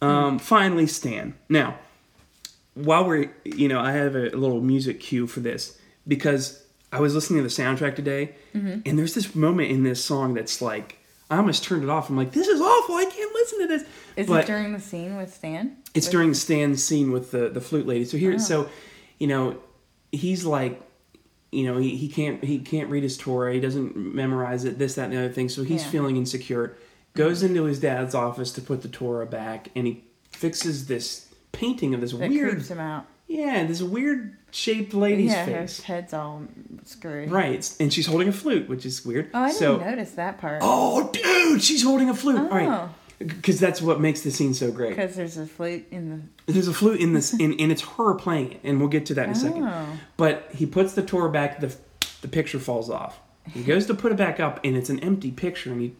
[0.00, 1.34] Um, finally, Stan.
[1.48, 1.76] Now,
[2.84, 6.62] while we're, you know, I have a little music cue for this because
[6.92, 8.80] I was listening to the soundtrack today, mm-hmm.
[8.86, 10.98] and there's this moment in this song that's like,
[11.30, 12.08] I almost turned it off.
[12.08, 12.94] I'm like, this is awful.
[12.94, 13.84] I can't listen to this.
[14.16, 15.76] Is But- it during the scene with Stan?
[15.94, 18.04] it's With- during Stan's scene with the the flute lady.
[18.04, 18.38] So here, Oh.
[18.38, 18.68] so
[19.18, 19.58] you know,
[20.12, 20.80] he's like,
[21.52, 23.52] you know, he, he can't he can't read his Torah.
[23.52, 24.78] He doesn't memorize it.
[24.78, 25.48] This, that, and the other thing.
[25.48, 25.90] So he's Yeah.
[25.90, 26.76] feeling insecure.
[27.14, 27.48] Goes mm-hmm.
[27.48, 32.00] into his dad's office to put the Torah back, and he fixes this painting of
[32.00, 33.06] this That weird, creeps him out.
[33.26, 35.82] yeah, this weird shaped lady's yeah, face.
[35.82, 36.42] her head's all
[36.84, 37.26] screwy.
[37.26, 39.30] Right, and she's holding a flute, which is weird.
[39.34, 40.60] Oh, I didn't so, notice that part.
[40.62, 42.38] oh, dude, she's holding a flute.
[42.38, 44.90] All right, Oh, because that's what makes the scene so great.
[44.90, 46.10] because there's a flute in
[46.46, 46.52] the.
[46.52, 49.14] There's a flute in this, and, and it's her playing it, and we'll get to
[49.14, 49.38] that in a oh.
[49.38, 49.64] second.
[49.64, 51.74] Oh, But he puts the Torah back, the
[52.20, 53.20] the picture falls off.
[53.46, 55.70] He goes to put it back up, and it's an empty picture.
[55.72, 55.94] And he,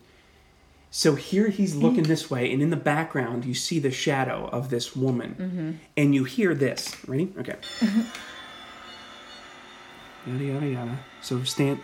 [0.91, 4.71] so here he's looking this way, and in the background you see the shadow of
[4.71, 6.95] this woman, and you hear this.
[7.07, 7.33] Ready?
[7.39, 7.57] Okay.
[10.27, 10.99] yada yada yada.
[11.21, 11.81] So Stan.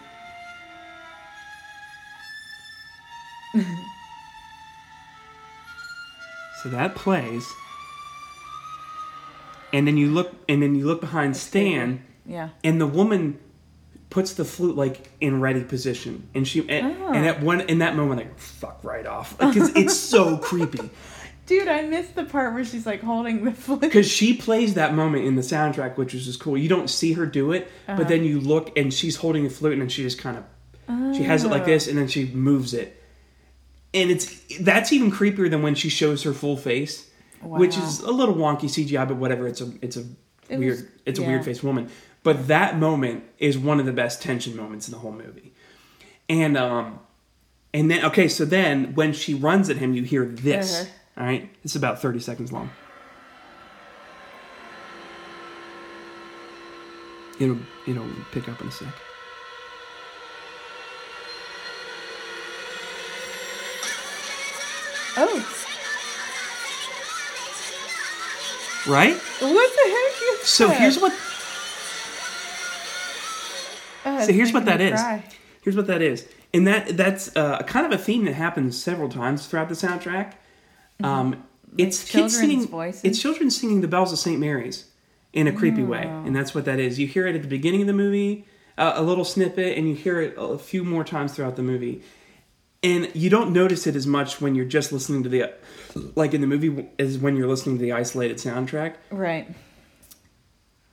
[6.63, 7.47] so that plays,
[9.73, 12.51] and then you look, and then you look behind Stan yeah.
[12.63, 13.39] and the woman
[14.15, 17.13] puts the flute like in ready position and she and, Oh.
[17.13, 20.89] and at one in that moment like fuck right off because it's so creepy
[21.47, 23.81] Dude, I missed the part where she's like holding the flute.
[23.81, 27.13] because she plays that moment in the soundtrack which is just cool you don't see
[27.15, 27.97] her do it Uh-huh.
[27.99, 30.45] but then you look and she's holding the flute and then she just kind of
[31.17, 31.67] she has it like Oh.
[31.67, 33.03] this and then she moves it
[33.93, 34.27] and it's
[34.61, 37.11] that's even creepier than when she shows her full face
[37.43, 40.05] which is a little wonky cgi but whatever it's a it's a
[40.49, 41.89] It weird was- it's a weird faced woman
[42.25, 45.53] but that moment is one of the best tension moments in the whole movie.
[46.29, 46.99] And um
[47.73, 50.91] and then okay so then when she runs at him you hear this Uh-huh.
[51.21, 52.71] all right it's about 30 seconds long.
[57.41, 58.89] It'll it'll pick up in a sec.
[65.17, 65.39] Oh,
[68.89, 69.15] right?
[69.41, 70.81] What the heck so that?
[70.81, 71.13] here's what
[74.05, 75.25] So here's what that is cry.
[75.63, 79.09] Here's what that is, and that that's uh, kind of a theme that happens several
[79.09, 80.35] times throughout the soundtrack.
[81.03, 81.43] Um,
[81.79, 82.11] it's kids Mm-hmm.
[82.13, 82.67] children's singing.
[82.69, 83.01] voices?
[83.05, 84.39] It's children singing the bells of St.
[84.39, 84.85] Mary's
[85.33, 86.25] in a creepy way, Oh.
[86.27, 86.99] and that's what that is.
[86.99, 88.45] You hear it at the beginning of the movie,
[88.79, 92.03] uh, a little snippet, and you hear it a few more times throughout the movie.
[92.83, 95.51] And you don't notice it as much when you're just listening to the,
[96.15, 98.95] like in the movie, as when you're listening to the isolated soundtrack.
[99.11, 99.49] Right.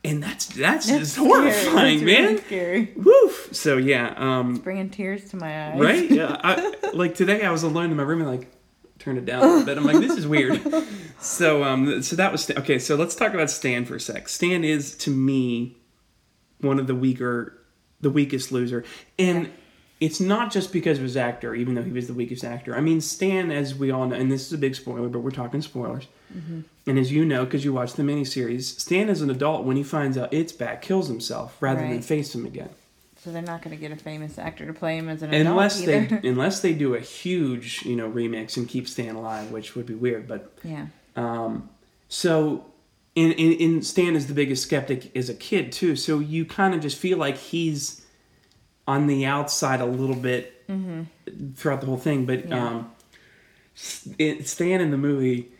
[0.04, 1.28] And that's that's, That's just scary.
[1.28, 2.24] horrifying, That's man.
[2.24, 2.94] really scary.
[2.96, 3.50] Woof.
[3.52, 5.80] So yeah, um, Bringing tears to my eyes.
[5.80, 6.10] right?
[6.10, 6.40] Yeah.
[6.44, 8.52] I, like today, I was alone in my room and like
[8.98, 9.78] turned it down a little bit.
[9.78, 10.60] I'm like, this is weird.
[11.24, 12.80] So um, so that was okay.
[12.80, 14.28] So let's talk about Stan for a sec.
[14.28, 15.78] Stan is to me
[16.62, 17.60] one of the weaker,
[18.00, 18.84] the weakest loser,
[19.20, 19.52] and
[20.00, 22.76] it's not just because of his actor, even though he was the weakest actor.
[22.76, 25.30] I mean, Stan, as we all know, and this is a big spoiler, but we're
[25.30, 26.08] talking spoilers.
[26.88, 29.84] And as you know, because you watched the miniseries, Stan, as an adult, when he
[29.84, 32.70] finds out it's back, kills himself rather than face him again.
[33.24, 35.48] So they're not going to get a famous actor to play him as an adult
[35.48, 39.76] unless they unless they do a huge you know remix and keep Stan alive, which
[39.76, 40.28] would be weird.
[40.28, 40.88] But yeah.
[41.15, 41.70] um,
[42.10, 42.65] so
[43.13, 45.96] in, and, and Stan is the biggest skeptic as a kid too.
[45.96, 48.04] So you kind of just feel like he's
[48.88, 50.63] on the outside a little bit
[51.56, 52.26] throughout the whole thing.
[52.26, 52.67] But Yeah.
[52.67, 52.91] um,
[54.17, 55.52] it, Stan in the movie,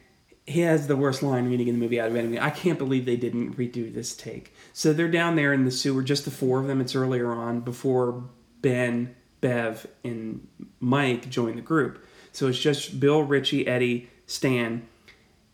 [0.52, 2.40] he has the worst line reading in the movie out of anything.
[2.40, 4.54] I can't believe they didn't redo this take.
[4.74, 6.82] So they're down there in the sewer, just the four of them.
[6.82, 8.24] It's earlier on before
[8.62, 10.48] Ben, Bev, and
[10.80, 12.04] Mike join the group.
[12.32, 14.88] So it's just Bill, Richie, Eddie, Stan,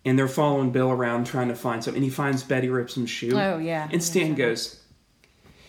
[0.06, 2.02] and they're following Bill around trying to find something.
[2.02, 3.38] And he finds Betty Ripsom's shoe.
[3.38, 3.90] Oh, yeah.
[3.92, 4.82] And Stan goes,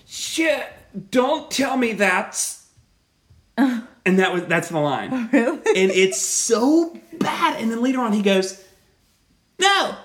[0.07, 0.67] "Shit!
[1.11, 2.67] Don't tell me that's."
[3.57, 5.11] and that was that's the line.
[5.13, 5.59] Oh, really?
[5.59, 7.61] and it's so bad.
[7.61, 8.63] And then later on, he goes,
[9.59, 9.97] "No,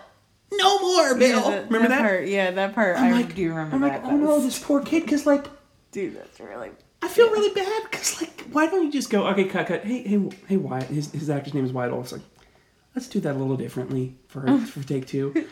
[0.53, 2.01] no more, Bill." Yeah, that- remember that?
[2.01, 2.27] part?
[2.27, 2.97] Yeah, that part.
[2.97, 4.03] I'm I like, do you remember I'm that.
[4.03, 5.03] like, oh no, this poor kid.
[5.03, 5.45] Because like,
[5.91, 6.71] dude, that's really.
[7.01, 7.83] I feel really bad.
[7.91, 9.27] Because like, why don't you just go?
[9.27, 9.83] Okay, cut, cut.
[9.83, 10.85] Hey, hey, hey, Wyatt.
[10.87, 12.01] His his actor's name is Wyatt Oleff.
[12.03, 12.21] It's like,
[12.95, 15.45] let's do that a little differently for for take two.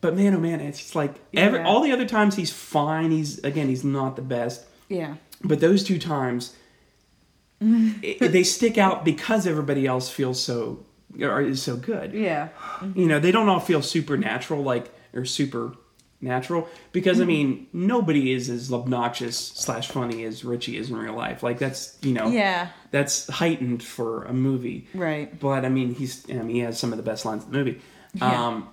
[0.00, 1.66] But man, oh man, it's just like every, Yeah.
[1.66, 3.10] all the other times he's fine.
[3.10, 4.64] He's again, he's not the best.
[4.88, 5.16] Yeah.
[5.44, 6.54] But those two times,
[7.60, 10.84] it, they stick out because everybody else feels so
[11.20, 12.12] or is so good.
[12.12, 12.48] Yeah.
[12.94, 15.74] You know, they don't all feel supernatural like or super
[16.20, 21.14] natural because I mean nobody is as obnoxious slash funny as Richie is in real
[21.14, 21.42] life.
[21.42, 22.68] Like that's you know Yeah.
[22.90, 24.88] that's heightened for a movie.
[24.94, 25.38] Right.
[25.38, 27.58] But I mean he's I mean he has some of the best lines in the
[27.58, 27.80] movie.
[28.14, 28.46] Yeah.
[28.46, 28.68] Um,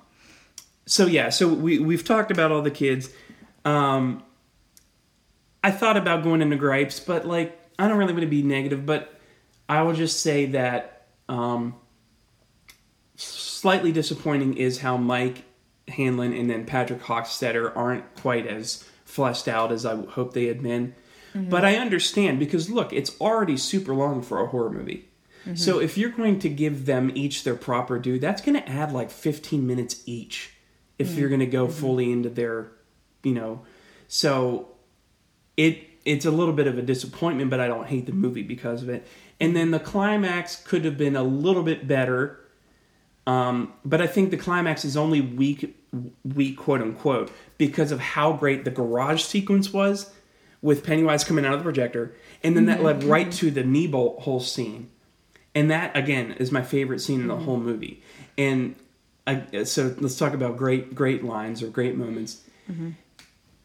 [0.85, 3.09] so yeah, so we we've talked about all the kids.
[3.65, 4.23] Um,
[5.63, 8.85] I thought about going into gripes, but like I don't really want to be negative,
[8.85, 9.13] but
[9.69, 11.75] I will just say that um,
[13.23, 15.43] slightly disappointing is how Mike
[15.87, 20.61] Hanlon and then Patrick Hochstetter aren't quite as fleshed out as I hope they had
[20.61, 20.95] been.
[21.33, 21.49] Mm-hmm.
[21.49, 25.09] But I understand because look, it's already super long for a horror movie.
[25.41, 25.55] Mm-hmm.
[25.55, 28.91] So if you're going to give them each their proper due, that's going to add
[28.91, 30.53] like 15 minutes each
[30.99, 31.79] if you're going to go mm-hmm.
[31.79, 32.71] fully into their,
[33.23, 33.61] you know.
[34.07, 34.69] So
[35.57, 38.83] it it's a little bit of a disappointment, but I don't hate the movie because
[38.83, 39.07] of it.
[39.39, 42.39] And then the climax could have been a little bit better.
[43.25, 45.77] Um, but I think the climax is only weak,
[46.25, 50.11] weak quote unquote, because of how great the garage sequence was
[50.61, 54.21] with Pennywise coming out of the projector, and then that led right to the Neibolt
[54.21, 54.89] hole scene,
[55.55, 58.01] and that again is my favorite scene in the whole movie.
[58.37, 58.75] And
[59.27, 62.41] I, so let's talk about great, great lines or great moments.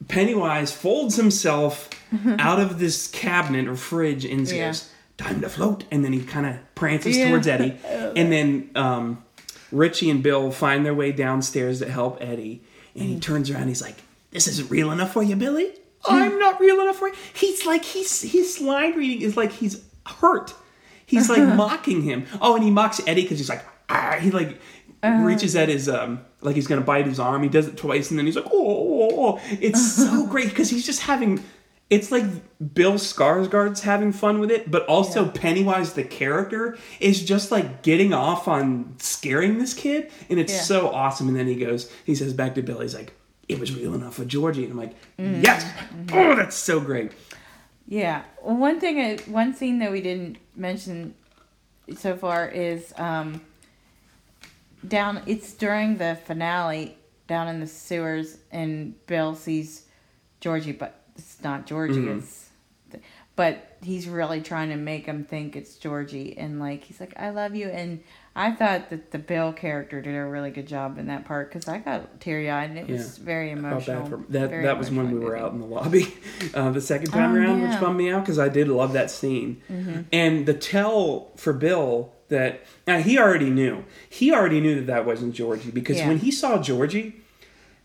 [0.07, 1.90] Pennywise folds himself
[2.38, 4.73] out of this cabinet or fridge and Yeah.
[5.16, 7.29] "Time to float," and then he kind of prances Yeah.
[7.29, 9.25] towards Eddie, and then um,
[9.71, 12.63] Richie and Bill find their way downstairs to help Eddie,
[12.95, 13.69] and he turns around.
[13.69, 13.97] He's like,
[14.31, 15.73] "This isn't real enough for you, Billy.
[16.07, 19.83] I'm not real enough for you." He's like, he's his line reading is like he's
[20.07, 20.55] hurt.
[21.07, 22.27] He's like mocking him.
[22.41, 24.61] Oh, and he mocks Eddie because he's like, ah, he like
[25.03, 27.43] reaches at his um like he's gonna bite his arm.
[27.43, 29.41] He does it twice, and then he's like, oh, oh, oh.
[29.61, 31.43] it's so great because he's just having.
[31.90, 32.24] It's like
[32.74, 35.31] Bill Skarsgård's having fun with it, but also Yeah.
[35.35, 40.61] Pennywise, the character, is just like getting off on scaring this kid, and it's Yeah.
[40.61, 41.29] so awesome.
[41.29, 43.14] And then he goes, he says back to Bill, he's like,
[43.48, 45.42] "It was real enough for Georgie," and I'm like, mm-hmm.
[45.42, 46.14] "Yes, mm-hmm.
[46.18, 47.12] oh, that's so great."
[47.87, 48.22] Yeah.
[48.42, 51.14] Well, one thing, I, one scene that we didn't mention
[51.96, 53.40] so far is um,
[54.87, 55.22] down.
[55.24, 59.87] It's during the finale down in the sewers, and Bill sees
[60.40, 61.95] Georgie, but it's not Georgie.
[62.01, 62.19] Mhm.
[62.19, 62.49] It's,
[63.37, 67.31] but he's really trying to make him think it's Georgie, and like he's like, "I
[67.31, 68.01] love you," and
[68.35, 71.69] I thought that the Bill character did a really good job in that part because
[71.69, 74.07] I got teary eyed and it was very emotional.
[74.07, 74.51] for that.
[74.51, 76.15] very That was when we were out in the lobby
[76.55, 77.75] uh, the second time Oh, around, which yeah.
[77.77, 77.85] Mm-hmm.
[77.85, 79.61] bummed me out because I did love that scene.
[80.13, 83.85] And the tell for Bill that now he already knew.
[84.09, 86.09] He already knew that that wasn't Georgie because Yeah.
[86.09, 87.17] when he saw Georgie,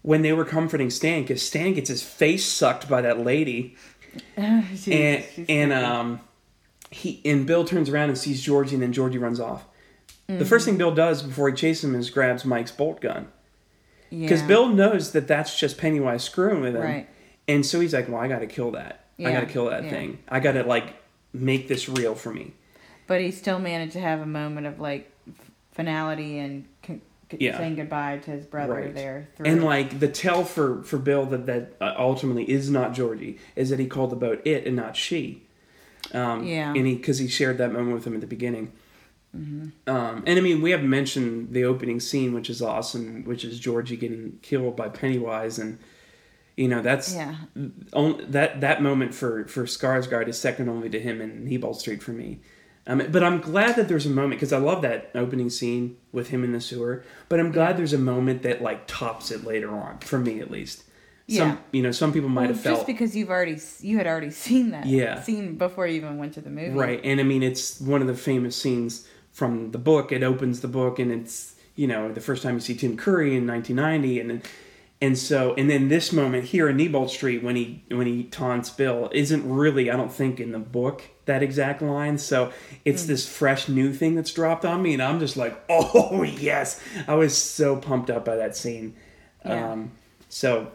[0.04, 3.76] when they were comforting Stan, because Stan gets his face sucked by that lady,
[4.38, 6.20] She's- and and um,
[6.92, 9.66] he and Bill turns around and sees Georgie, and then Georgie runs off.
[10.28, 10.44] The Mm-hmm.
[10.46, 13.28] first thing Bill does before he chases him is grabs Mike's bolt gun
[14.10, 14.48] because Yeah.
[14.48, 17.08] Bill knows that that's just Pennywise screwing with him, Right.
[17.48, 19.06] and so he's like, "Well, I got to kill that.
[19.20, 19.90] I got to kill that yeah.
[19.90, 20.20] thing.
[20.30, 20.94] I got to like
[21.34, 22.54] make this real for me."
[23.08, 25.12] But he still managed to have a moment of like
[25.72, 26.66] finality and
[27.40, 27.58] Yeah.
[27.58, 28.96] saying goodbye to his brother Right.
[28.96, 29.28] there.
[29.36, 33.40] Through And like the tell for for Bill that that uh, ultimately is not Georgie
[33.56, 35.44] is that he called the boat it and not she.
[36.14, 36.74] Um, Yeah.
[36.74, 38.72] And he because he shared that moment with him at the beginning.
[39.36, 39.90] Mm-hmm.
[39.90, 43.60] Um, and I mean, we haven't mentioned the opening scene, which is awesome, which is
[43.60, 45.80] Georgie getting killed by Pennywise, and
[46.56, 47.36] you know that's yeah,
[47.94, 52.04] on, that that moment for for Skarsgård is second only to him in Neibolt Street
[52.04, 52.42] for me.
[52.86, 56.30] Um, but I'm glad that there's a moment because I love that opening scene with
[56.30, 57.04] him in the sewer.
[57.30, 60.52] But I'm glad there's a moment that like tops it later on for me at
[60.52, 60.84] least.
[61.30, 61.58] Some, Yeah.
[61.72, 64.30] you know, some people might Well, have felt just because you've already you had already
[64.32, 65.22] seen that Yeah.
[65.22, 66.72] scene before you even went to the movie.
[66.78, 70.12] Right, and I mean it's one of the famous scenes from the book.
[70.12, 73.36] It opens the book, and it's you know the first time you see Tim Curry
[73.38, 74.42] in 1990, and then
[75.02, 78.70] and so and then this moment here in Neibolt Street when he when he taunts
[78.70, 82.18] Bill isn't really I don't think in the book that exact line.
[82.18, 82.52] So
[82.86, 86.82] it's this fresh new thing that's dropped on me, and I'm just like, oh yes,
[87.08, 88.96] I was so pumped up by that scene.
[89.46, 89.72] Yeah.
[89.72, 89.92] Um,
[90.30, 90.72] so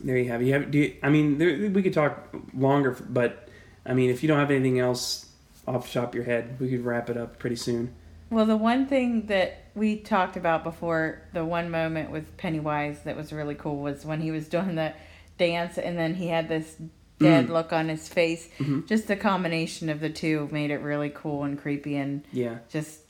[0.00, 0.46] there you have it.
[0.46, 0.70] You have.
[0.70, 3.48] Do you, I mean, there, we could talk longer, but
[3.84, 5.26] I mean, if you don't have anything else
[5.66, 7.94] off the top of your head, we could wrap it up pretty soon.
[8.30, 13.16] Well, the one thing that we talked about before, the one moment with Pennywise that
[13.16, 14.92] was really cool was when he was doing the
[15.38, 16.76] dance and then he had this
[17.18, 17.52] dead Mm.
[17.52, 18.48] look on his face.
[18.58, 18.86] Mhm.
[18.86, 23.00] Just the combination of the two made it really cool and creepy and Yeah, just,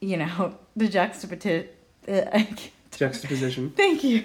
[0.00, 1.68] you know, the juxtaposition.
[2.92, 3.70] juxtaposition.
[3.76, 4.22] Thank you.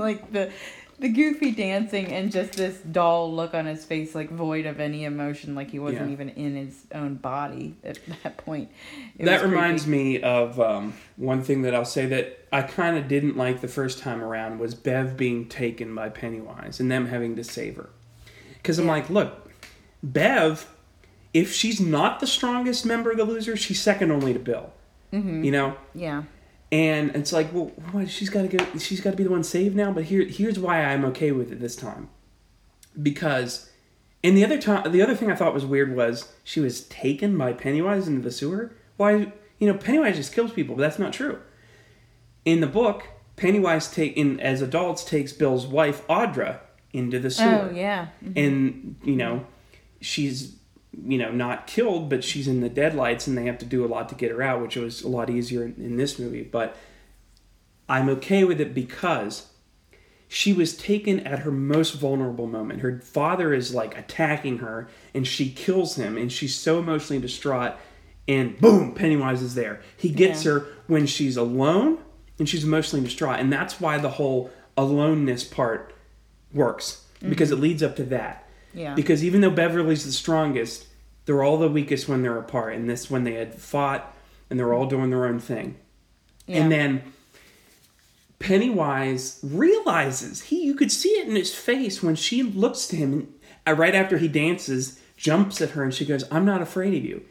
[0.00, 0.50] like the
[1.00, 5.04] the goofy dancing and just this dull look on his face, like void of any
[5.04, 6.12] emotion, like he wasn't Yeah.
[6.12, 8.68] even in his own body at that point.
[9.18, 9.96] It that reminds creepy.
[10.18, 13.68] me of um, one thing that I'll say that I kind of didn't like the
[13.68, 17.90] first time around was Bev being taken by Pennywise and them having to save her.
[18.54, 18.92] Because I'm Yeah.
[18.92, 19.50] like, look,
[20.02, 20.66] Bev,
[21.34, 24.72] if she's not the strongest member of the losers, she's second only to Bill.
[25.12, 25.44] Mhm.
[25.44, 26.24] You know, Yeah.
[26.70, 28.78] And it's like, well, what, she's got to go.
[28.78, 29.92] She's got to be the one saved now.
[29.92, 32.10] But here, here's why I'm okay with it this time,
[33.00, 33.70] because,
[34.22, 37.38] and the other time, the other thing I thought was weird was she was taken
[37.38, 38.72] by Pennywise into the sewer.
[38.98, 41.40] Why, you know, Pennywise just kills people, but that's not true.
[42.44, 46.60] In the book, Pennywise take in as adults takes Bill's wife Audra
[46.92, 48.08] into the oh, sewer Oh yeah.
[48.22, 48.38] Mm-hmm.
[48.38, 49.46] and you know
[50.00, 50.56] she's
[51.06, 53.88] you know not killed but she's in the deadlights and they have to do a
[53.88, 56.42] lot to get her out which was a lot easier in, in this movie.
[56.42, 56.76] But
[57.88, 59.48] i'm okay with it because
[60.28, 62.80] she was taken at her most vulnerable moment.
[62.80, 67.72] Her father is like attacking her and she kills him and she's so emotionally distraught
[68.28, 69.80] and boom pennywise is there.
[69.96, 70.52] He gets Yeah.
[70.52, 71.98] her when she's alone
[72.38, 73.40] and she's emotionally distraught.
[73.40, 75.94] And that's why the whole aloneness part
[76.52, 77.58] works because mm-hmm.
[77.58, 78.94] it leads up to that Yeah.
[78.94, 80.86] because even though Beverly's the strongest,
[81.24, 82.74] they're all the weakest when they're apart.
[82.74, 84.14] And this when they had fought
[84.50, 85.76] and they're all doing their own thing.
[86.46, 86.62] yeah.
[86.62, 87.02] And then
[88.38, 93.12] Pennywise realizes he you could see it in his face when she looks to him
[93.12, 93.32] and
[93.66, 97.04] uh, right after he dances, jumps at her and she goes, "I'm not afraid of
[97.04, 97.22] you."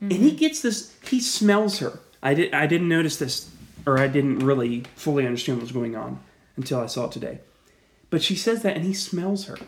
[0.00, 2.00] And he gets this he smells her.
[2.22, 3.50] I did I didn't notice this
[3.86, 6.20] or I didn't really fully understand what was going on
[6.56, 7.40] until I saw it today.
[8.10, 9.58] But she says that and he smells her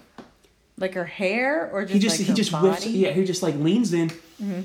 [0.81, 2.67] like her hair or just he just like he her just body?
[2.69, 4.11] whiffs yeah he just like leans in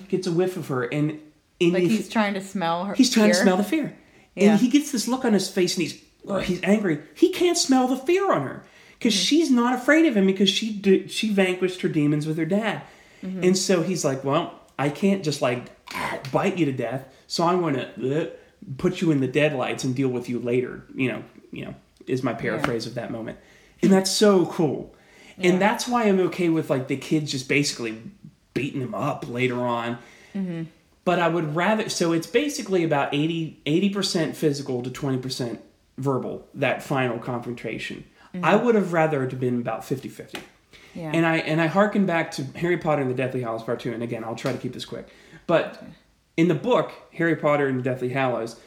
[0.10, 1.20] gets a whiff of her and
[1.60, 2.94] in Like he's trying to smell her.
[2.96, 3.96] he's trying to smell the fear
[4.36, 4.52] Yeah.
[4.52, 7.58] and he gets this look on his face and he's or he's angry he can't
[7.58, 8.64] smell the fear on her
[8.98, 9.24] because Mm-hmm.
[9.24, 12.82] she's not afraid of him because she d- she vanquished her demons with her dad
[13.24, 13.44] Mm-hmm.
[13.44, 15.68] and so he's like well i can't just like
[16.32, 18.32] bite you to death so i'm going to
[18.78, 21.76] put you in the deadlights and deal with you later you know you know
[22.08, 23.38] is my paraphrase of that moment
[23.82, 24.95] and that's so cool
[25.38, 25.52] Yeah.
[25.52, 28.02] and that's why i'm okay with like the kids just basically
[28.54, 29.98] beating him up later on
[30.36, 30.64] mm-hmm.
[31.04, 31.90] but I would rather.
[31.90, 35.62] So it's basically about 80 percent physical to twenty percent
[35.98, 36.48] verbal.
[36.54, 38.04] That final confrontation.
[38.34, 38.46] Mm-hmm.
[38.46, 40.40] I would have rather it have been about 50-50.
[40.94, 41.12] Yeah.
[41.14, 43.94] And I and I harken back to Harry Potter and the Deathly Hallows Part Two.
[43.94, 45.08] And again, I'll try to keep this quick.
[45.48, 45.82] But
[46.38, 48.60] in the book Harry Potter and the Deathly Hallows,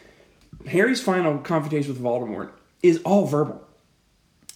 [0.66, 2.50] Harry's final confrontation with Voldemort
[2.82, 3.66] is all verbal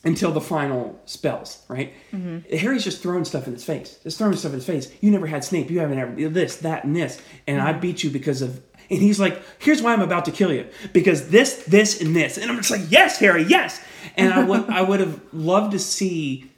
[0.04, 1.92] until the final spells, right?
[2.12, 2.56] Mm-hmm.
[2.56, 3.98] Harry's just throwing stuff in his face.
[4.02, 4.92] Just throwing stuff in his face.
[5.00, 5.70] You never had Snape.
[5.70, 7.20] You haven't ever this, that, and this.
[7.46, 7.80] And I mm-hmm.
[7.80, 8.62] beat you because of.
[8.90, 12.36] And he's like, "Here's why I'm about to kill you because this, this, and this."
[12.36, 13.82] And I'm just like, "Yes, Harry, yes."
[14.16, 16.50] And I would, I would have loved to see,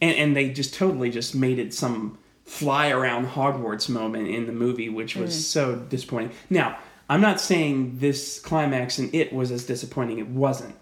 [0.00, 4.52] and, and they just totally just made it some fly around Hogwarts moment in the
[4.52, 5.40] movie, which was mm.
[5.40, 6.32] so disappointing.
[6.48, 6.78] Now,
[7.08, 10.18] I'm not saying this climax and it was as disappointing.
[10.18, 10.74] It wasn't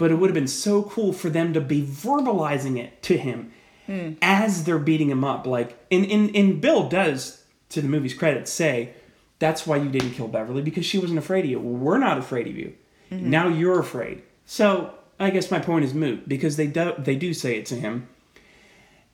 [0.00, 3.52] but it would have been so cool for them to be verbalizing it to him
[3.84, 4.12] hmm.
[4.22, 5.46] as they're beating him up.
[5.46, 8.94] Like, and, and, and Bill does, to the movie's credit, say,
[9.40, 11.60] that's why you didn't kill Beverly, because she wasn't afraid of you.
[11.60, 12.72] Well, we're not afraid of you.
[13.10, 13.28] Mm-hmm.
[13.28, 14.22] Now you're afraid.
[14.46, 17.74] So I guess my point is moot, because they do, they do say it to
[17.74, 18.08] him.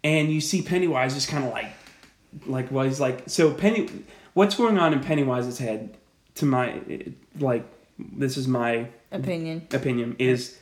[0.04, 1.66] And you see Pennywise just kind of like,
[2.46, 3.88] like, well, he's like, so Penny,
[4.34, 5.96] what's going on in Pennywise's head,
[6.36, 6.80] to my,
[7.40, 7.66] like,
[7.98, 9.66] this is my Opinion.
[9.72, 10.58] opinion is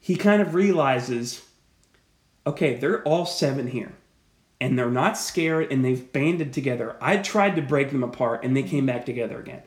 [0.00, 1.44] he kind of realizes
[2.46, 3.92] okay they're all seven here
[4.60, 6.96] and they're not scared and they've banded together.
[7.00, 9.62] I tried to break them apart and they came back together again.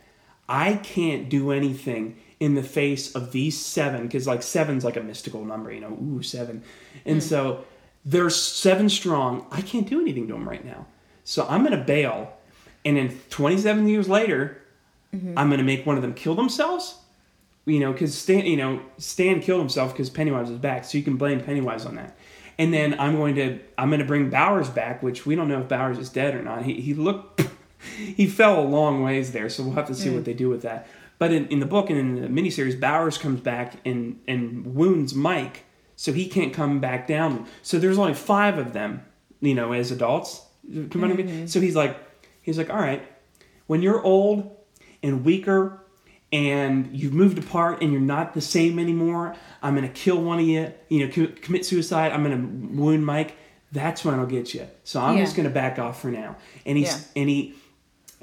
[0.49, 5.03] I can't do anything in the face of these seven because like seven's like a
[5.03, 6.63] mystical number, you know, ooh seven,
[7.05, 7.21] and hmm.
[7.21, 7.65] so
[8.03, 9.45] they're seven strong.
[9.51, 10.87] I can't do anything to them right now,
[11.23, 12.33] so I'm gonna bail,
[12.83, 14.61] and then 27 years later,
[15.15, 15.37] mm-hmm.
[15.37, 16.95] I'm gonna make one of them kill themselves.
[17.65, 21.03] You know, because Stan, you know, Stan killed himself because Pennywise was back, so you
[21.03, 22.17] can blame Pennywise on that.
[22.57, 25.61] And then I'm going to I'm going to bring Bowers back, which we don't know
[25.61, 26.63] if Bowers is dead or not.
[26.63, 27.41] He he looked
[27.97, 30.25] he fell a long ways there, so we'll have to see what mm.
[30.25, 30.87] they do with that.
[31.19, 35.13] But in, in the book and in the miniseries, Bowers comes back and and wounds
[35.13, 37.45] Mike, so he can't come back down.
[37.61, 39.05] So there's only five of them,
[39.39, 40.43] you know, as adults.
[41.17, 41.23] me.
[41.23, 41.45] Mm-hmm.
[41.45, 41.95] So he's like,
[42.41, 43.03] he's like, all right,
[43.67, 44.49] when you're old
[45.03, 45.83] and weaker
[46.31, 50.45] and you've moved apart and you're not the same anymore, I'm gonna kill one of
[50.45, 50.71] you.
[50.89, 52.11] You know, co- commit suicide.
[52.11, 53.35] I'm gonna wound Mike.
[53.71, 54.67] That's when I'll get you.
[54.83, 55.23] So I'm Yeah.
[55.23, 56.35] just gonna back off for now.
[56.65, 57.21] And he's Yeah.
[57.21, 57.55] and he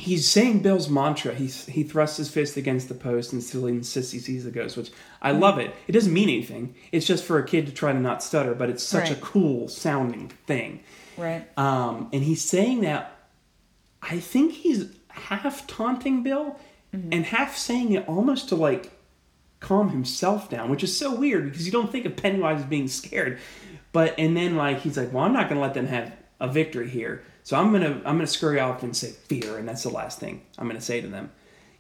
[0.01, 1.35] he's saying Bill's mantra.
[1.35, 4.77] He's he thrusts his fist against the post and still insists he sees the ghost,
[4.77, 4.91] which
[5.21, 5.41] I Mm-hmm.
[5.41, 5.75] love it.
[5.89, 6.75] It doesn't mean anything.
[6.93, 9.69] It's just for a kid to try to not stutter, but it's such a cool
[9.69, 10.81] sounding thing.
[11.17, 11.45] Right.
[11.59, 13.17] Um, and he's saying that
[14.01, 16.57] I think he's half taunting Bill
[16.95, 17.13] Mm-hmm.
[17.13, 18.93] and half saying it almost to like
[19.61, 22.89] calm himself down, which is so weird because you don't think of Pennywise as being
[22.89, 23.39] scared.
[23.93, 26.89] But and then like he's like, Well, I'm not gonna let them have a victory
[26.89, 27.23] here.
[27.43, 30.43] So I'm gonna I'm gonna scurry off and say fear, and that's the last thing
[30.59, 31.31] I'm gonna say to them.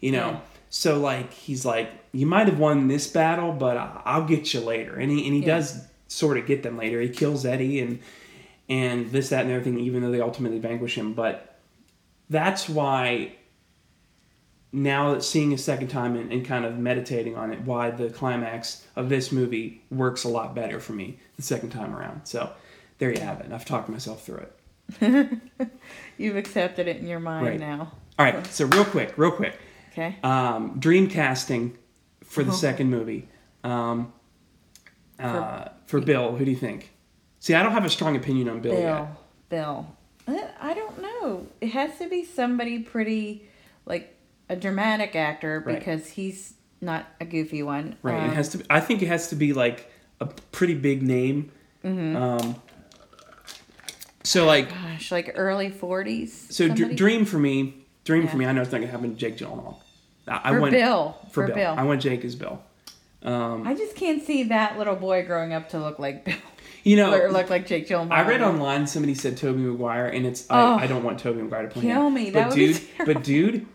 [0.00, 0.30] You know?
[0.30, 0.40] Yeah.
[0.70, 4.96] So like he's like, You might have won this battle, but I'll get you later.
[4.96, 5.56] And he and he Yeah.
[5.56, 7.00] does sort of get them later.
[7.00, 8.00] He kills Eddie and
[8.70, 11.14] and this, that, and everything, even though they ultimately vanquish him.
[11.14, 11.58] But
[12.28, 13.32] that's why
[14.72, 18.10] now that seeing a second time and, and kind of meditating on it, why the
[18.10, 22.26] climax of this movie works a lot better for me the second time around.
[22.26, 22.52] So
[22.98, 23.50] there you have it.
[23.52, 24.46] I've talked myself through
[25.00, 25.38] it.
[26.18, 27.60] You've accepted it in your mind Right.
[27.60, 27.92] now.
[28.18, 29.58] All right, so real quick, real quick.
[29.92, 30.16] Okay.
[30.22, 31.76] Um, dream casting
[32.24, 32.58] for the Uh-huh.
[32.58, 33.28] second movie.
[33.64, 34.12] Um,
[35.18, 36.92] uh, for Bill, who do you think?
[37.40, 38.80] See, I don't have a strong opinion on Bill, Bill.
[38.82, 39.08] yet.
[39.48, 39.86] Bill.
[40.60, 41.46] I don't know.
[41.60, 43.48] It has to be somebody pretty,
[43.86, 44.14] like
[44.48, 45.78] a dramatic actor Right.
[45.78, 47.96] because he's not a goofy one.
[48.02, 48.22] Right.
[48.22, 48.64] Um, it has to.
[48.70, 49.90] I think it has to be like
[50.20, 51.50] a pretty big name.
[51.84, 52.16] Mm-hmm.
[52.16, 52.56] Um,
[54.24, 56.54] so like, gosh, like early forties.
[56.54, 57.74] so dr- dream for me.
[58.04, 58.46] Dream for me.
[58.46, 59.76] I know it's not gonna happen to Jake Gyllenhaal.
[60.26, 61.16] I, I for want Bill.
[61.26, 61.54] for, For, Bill.
[61.56, 61.74] Bill.
[61.76, 62.62] I want Jake as Bill.
[63.22, 66.34] Um, I just can't see that little boy growing up to look like Bill
[66.84, 68.12] you know, or look like Jake Gyllenhaal.
[68.12, 70.76] I read online somebody said Tobey Maguire, and it's Oh.
[70.76, 72.14] I, I don't want Tobey Maguire to play Kill him.
[72.14, 73.14] me, But that would be dude, terrible.
[73.14, 73.66] but dude,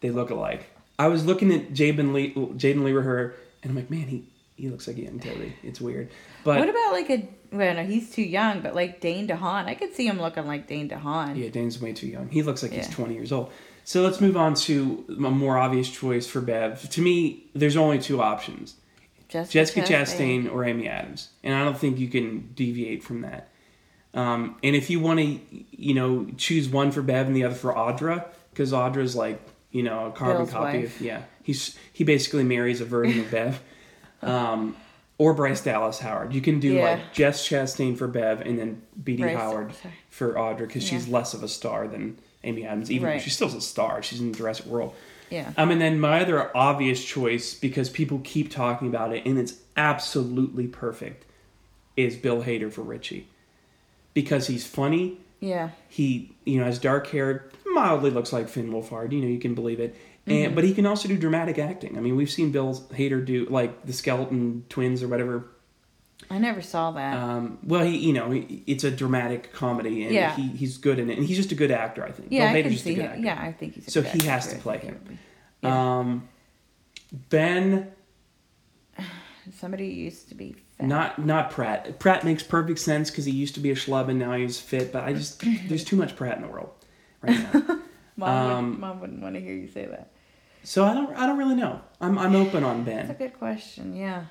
[0.00, 0.70] they look alike.
[0.98, 4.68] I was looking at Jaeden Lee, Jaeden Lee her, and I'm like, man, he he
[4.68, 5.54] looks like a young Tobey.
[5.62, 6.10] It's weird,
[6.44, 7.28] but What about like a?
[7.52, 10.68] Well, no, he's too young, but like Dane DeHaan, I could see him looking like
[10.68, 11.36] Dane DeHaan.
[11.36, 12.28] Yeah, Dane's way too young.
[12.28, 13.50] He looks like he's 20 years old.
[13.82, 16.88] So let's move on to a more obvious choice for Bev.
[16.90, 18.76] To me, there's only two options
[19.28, 21.30] Jessica, Jessica Chastain or Amy Adams.
[21.42, 23.48] And I don't think you can deviate from that.
[24.12, 25.40] Um, and if you want to,
[25.70, 29.40] you know, choose one for Bev and the other for Audra, because Audra's like,
[29.72, 30.96] you know, a carbon Bill's copy wife.
[30.96, 33.60] of, yeah, he's he basically marries a version of Bev.
[34.22, 34.76] Um,
[35.16, 36.34] or Bryce Dallas Howard.
[36.34, 36.82] You can do Yeah.
[36.90, 39.22] like Jess Chastain for Bev and then B.D.
[39.22, 39.94] Bryce- Howard sorry.
[40.10, 42.90] for Audra because she's less of a star than Amy Adams.
[42.90, 43.22] Even Right.
[43.22, 44.02] she's still a star.
[44.02, 44.94] She's in Jurassic World.
[45.30, 45.52] Yeah.
[45.56, 49.54] Um, and then my other obvious choice, because people keep talking about it and it's
[49.74, 51.24] absolutely perfect,
[51.96, 53.26] is Bill Hader for Richie.
[54.12, 55.70] Because he's funny, Yeah.
[55.88, 57.46] he you know has dark hair,
[57.80, 59.12] mildly looks like Finn Wolfhard.
[59.12, 59.94] You know you can believe it,
[60.26, 60.44] Mm-hmm.
[60.46, 61.96] and but he can also do dramatic acting.
[61.96, 65.48] I mean we've seen Bill Hader do like the Skeleton Twins or whatever.
[66.30, 67.16] I never saw that.
[67.16, 70.36] Um, well, he you know he, it's a dramatic comedy and Yeah.
[70.36, 72.04] he, he's good in it, and he's just a good actor.
[72.04, 72.28] I think.
[72.30, 73.10] yeah, Bill I Hader's can just a see good him.
[73.12, 73.22] actor.
[73.24, 73.88] Yeah, I think he's.
[73.88, 74.56] A So he has actor.
[74.56, 74.94] to play him.
[74.94, 75.18] it would be-
[75.62, 75.98] Yeah.
[75.98, 76.28] Um,
[77.30, 77.90] Ben,
[79.58, 80.86] Somebody used to be fat.
[80.86, 81.98] not not Pratt.
[81.98, 84.92] Pratt makes perfect sense because he used to be a schlub and now he's fit.
[84.92, 86.70] But I just there's too much Pratt in the world
[87.22, 87.80] right now.
[88.16, 90.10] Mom, um, would, Mom wouldn't want to hear you say that.
[90.62, 91.80] so I don't I don't really know.
[92.00, 93.06] I'm I'm open on Ben.
[93.08, 93.96] That's a good question.
[93.96, 94.24] Yeah.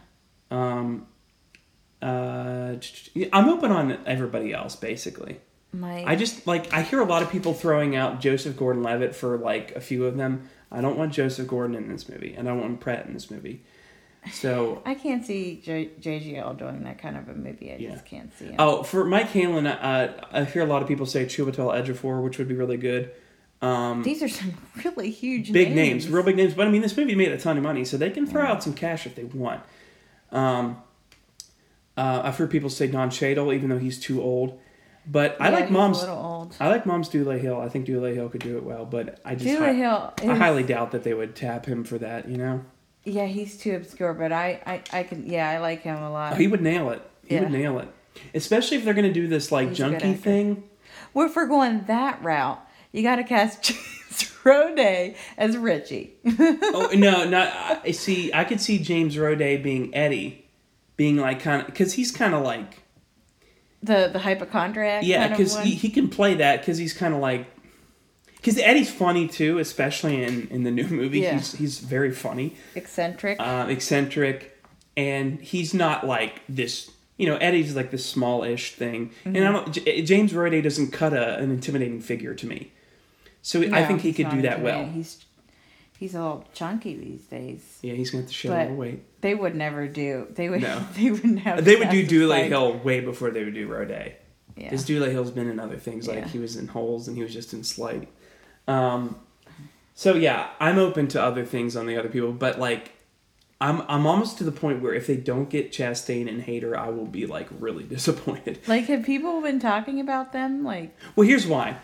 [0.52, 1.08] Um,
[2.02, 2.76] uh,
[3.34, 5.40] I'm open on everybody else basically.
[5.72, 6.04] My.
[6.06, 9.76] I just like I hear a lot of people throwing out Joseph Gordon-Levitt for like
[9.76, 10.50] a few of them.
[10.72, 13.30] I don't want Joseph Gordon in this movie, and I don't want Pratt in this
[13.30, 13.64] movie.
[14.34, 17.72] So I can't see J- JGL doing that kind of a movie.
[17.72, 17.92] I Yeah.
[17.92, 18.56] just can't see him.
[18.60, 22.38] Oh, for Mike Hanlon, uh, I hear a lot of people say Chiwetel Ejiofor, which
[22.38, 23.12] would be really good.
[23.62, 24.54] Um, These are some
[24.86, 26.08] really huge big names.
[26.10, 26.54] real big names.
[26.54, 28.52] But I mean, this movie made a ton of money, so they can throw Yeah.
[28.52, 29.62] out some cash if they want.
[30.32, 30.82] Um,
[31.98, 34.60] uh, I've heard people say Don Cheadle, even though he's too old.
[35.08, 36.04] But I like mom's.
[36.04, 36.56] old.
[36.60, 37.60] I like mom's Dule Hill.
[37.60, 40.14] I think Dule Hill could do it well, but I just Dula hi- Hill.
[40.22, 42.30] I highly doubt that they would tap him for that.
[42.30, 42.62] You know,
[43.06, 45.26] Yeah, he's too obscure, but I, I, I can.
[45.26, 46.34] Yeah, I like him a lot.
[46.34, 47.02] Oh, he would nail it.
[47.26, 47.88] He would nail it,
[48.34, 50.64] especially if they're going to do this like He's junkie thing.
[51.14, 52.60] well, if we're going that route,
[52.92, 56.16] you got to cast James Roday as Richie.
[56.40, 58.34] oh no, not I see.
[58.34, 60.46] I could see James Roday being Eddie,
[60.98, 62.82] being like kind of because he's kind of like
[63.84, 65.04] the the hypochondriac.
[65.06, 67.48] yeah, because he, he can play that because he's kind of like
[68.42, 71.20] because Eddie's funny too, especially in in the new movie.
[71.22, 71.34] Yeah.
[71.34, 73.40] He's he's very funny, eccentric.
[73.40, 74.58] uh, eccentric,
[74.98, 76.92] and he's not like this.
[77.18, 79.48] You know, Eddie's like this small-ish thing, and Mm-hmm.
[79.48, 79.74] I don't.
[79.74, 82.72] J- James Roday doesn't cut a, an intimidating figure to me,
[83.42, 84.86] so I think he could do that well.
[84.86, 85.26] He's
[85.98, 87.80] he's a little chunky these days.
[87.82, 89.04] Yeah, he's have to shed little weight.
[89.20, 90.28] They would never do.
[90.30, 90.62] They would.
[90.62, 90.82] No.
[90.96, 91.66] They wouldn't have.
[91.66, 94.14] They would do Dule Hill way before they would do Roday.
[94.56, 94.66] Yeah.
[94.70, 96.28] Because Dule Hill's been in other things, like Yeah.
[96.30, 98.08] he was in Holes and he was just in Slight.
[98.70, 99.16] Um,
[99.96, 102.92] so yeah, I'm open to other things on the other people, but like,
[103.62, 106.90] I'm I'm almost to the point where if they don't get Chastain and Hader, I
[106.90, 108.60] will be like really disappointed.
[108.68, 110.64] Like, have people been talking about them?
[110.64, 111.76] Like, Well, here's why,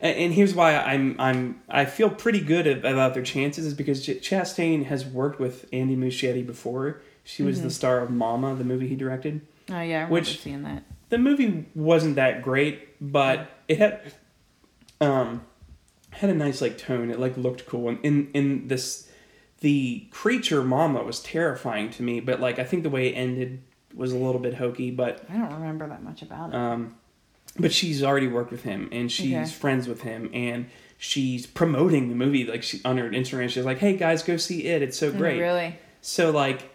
[0.00, 4.86] and here's why I'm I'm I feel pretty good about their chances is because Chastain
[4.86, 7.02] has worked with Andy Muschietti before.
[7.24, 7.66] She was Mm-hmm.
[7.68, 9.42] the star of Mama, the movie he directed.
[9.70, 10.84] oh yeah, I remember Which- seeing that.
[11.10, 14.00] the movie wasn't that great, but it had
[15.02, 15.42] um
[16.10, 17.10] had a nice like tone.
[17.10, 19.08] It like looked cool, and in in this
[19.60, 23.60] the creature Mama was terrifying to me, but like I think the way it ended
[23.94, 26.54] was a little bit hokey, but I don't remember that much about it.
[26.56, 26.94] um
[27.58, 29.44] but she's already worked with him and she's Okay.
[29.46, 30.66] friends with him and
[30.98, 34.64] she's promoting the movie like she on her Instagram she's like hey guys go see
[34.66, 35.76] it it's so great Really?
[36.00, 36.70] so like,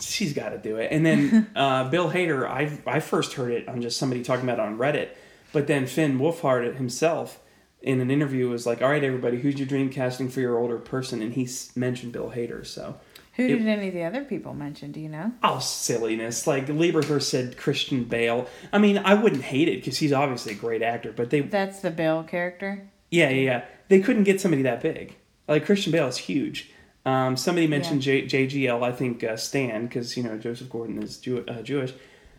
[0.00, 0.88] she's got to do it.
[0.90, 4.58] And then uh, Bill Hader, I I first heard it on just somebody talking about
[4.58, 5.10] it on Reddit,
[5.52, 7.38] but then Finn Wolfhard himself
[7.86, 10.76] in an interview was like, "All right, everybody, who's your dream casting for your older
[10.78, 12.66] person?" And he s- mentioned Bill Hader.
[12.66, 12.96] So
[13.36, 14.92] Who It- did any of the other people mention?
[14.92, 15.32] Do you know?
[15.42, 16.46] oh silliness!
[16.46, 18.46] Like Lieberher said, Christian Bale.
[18.72, 21.80] I mean, I wouldn't hate it because he's obviously a great actor, but they That's
[21.80, 22.88] the Bill character.
[23.10, 23.64] Yeah, yeah, yeah.
[23.88, 25.14] They couldn't get somebody that big.
[25.48, 26.70] Like Christian Bale is huge.
[27.04, 28.82] Um, somebody mentioned J- JGL.
[28.82, 31.92] I think uh, Stan because you know Joseph Gordon is Jew- uh, Jewish.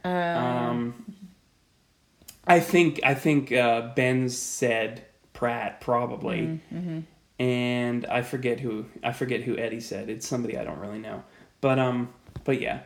[0.04, 1.16] Um, Um,
[2.46, 5.04] I think I think uh, Ben said
[5.38, 7.02] Pratt probably, mm-hmm.
[7.40, 10.10] and I forget who I forget who Eddie said.
[10.10, 11.24] It's somebody I don't really know,
[11.62, 12.10] but um,
[12.44, 12.80] but yeah,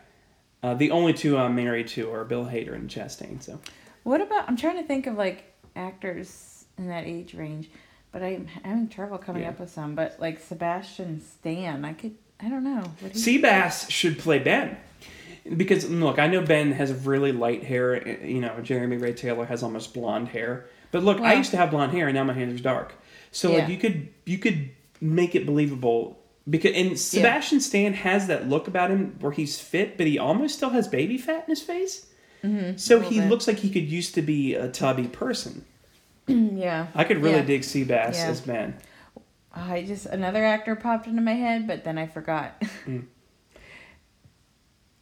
[0.62, 3.42] uh, the only two I'm married to are Bill Hader and Chastain.
[3.42, 3.62] So
[4.04, 4.50] What about?
[4.50, 5.46] I'm trying to think of like
[5.78, 7.70] actors in that age range,
[8.12, 9.52] but I'm having trouble coming Yeah.
[9.52, 9.96] up with some.
[9.96, 12.16] But like Sebastian Stan, I could.
[12.44, 12.84] I don't know.
[13.14, 14.76] Seabass should play Ben.
[15.58, 18.08] Because look, I know Ben has really light hair.
[18.26, 20.68] You know, Jeremy Ray Taylor has almost blonde hair.
[20.92, 22.94] But look, I used to have blonde hair, and now my hair is dark.
[23.32, 24.70] So like, you could you could
[25.00, 26.20] make it believable.
[26.50, 30.56] Because and Sebastian Stan has that look about him where he's fit, but he almost
[30.56, 32.08] still has baby fat in his face.
[32.44, 33.30] Mhm, So he bit.
[33.30, 35.64] looks like he could used to be a tubby person.
[36.28, 36.88] yeah.
[36.96, 37.46] I could really Yeah.
[37.46, 38.30] dig Seabass Yeah.
[38.30, 38.74] as Ben.
[39.54, 42.62] I just another actor popped into my head, but then I forgot.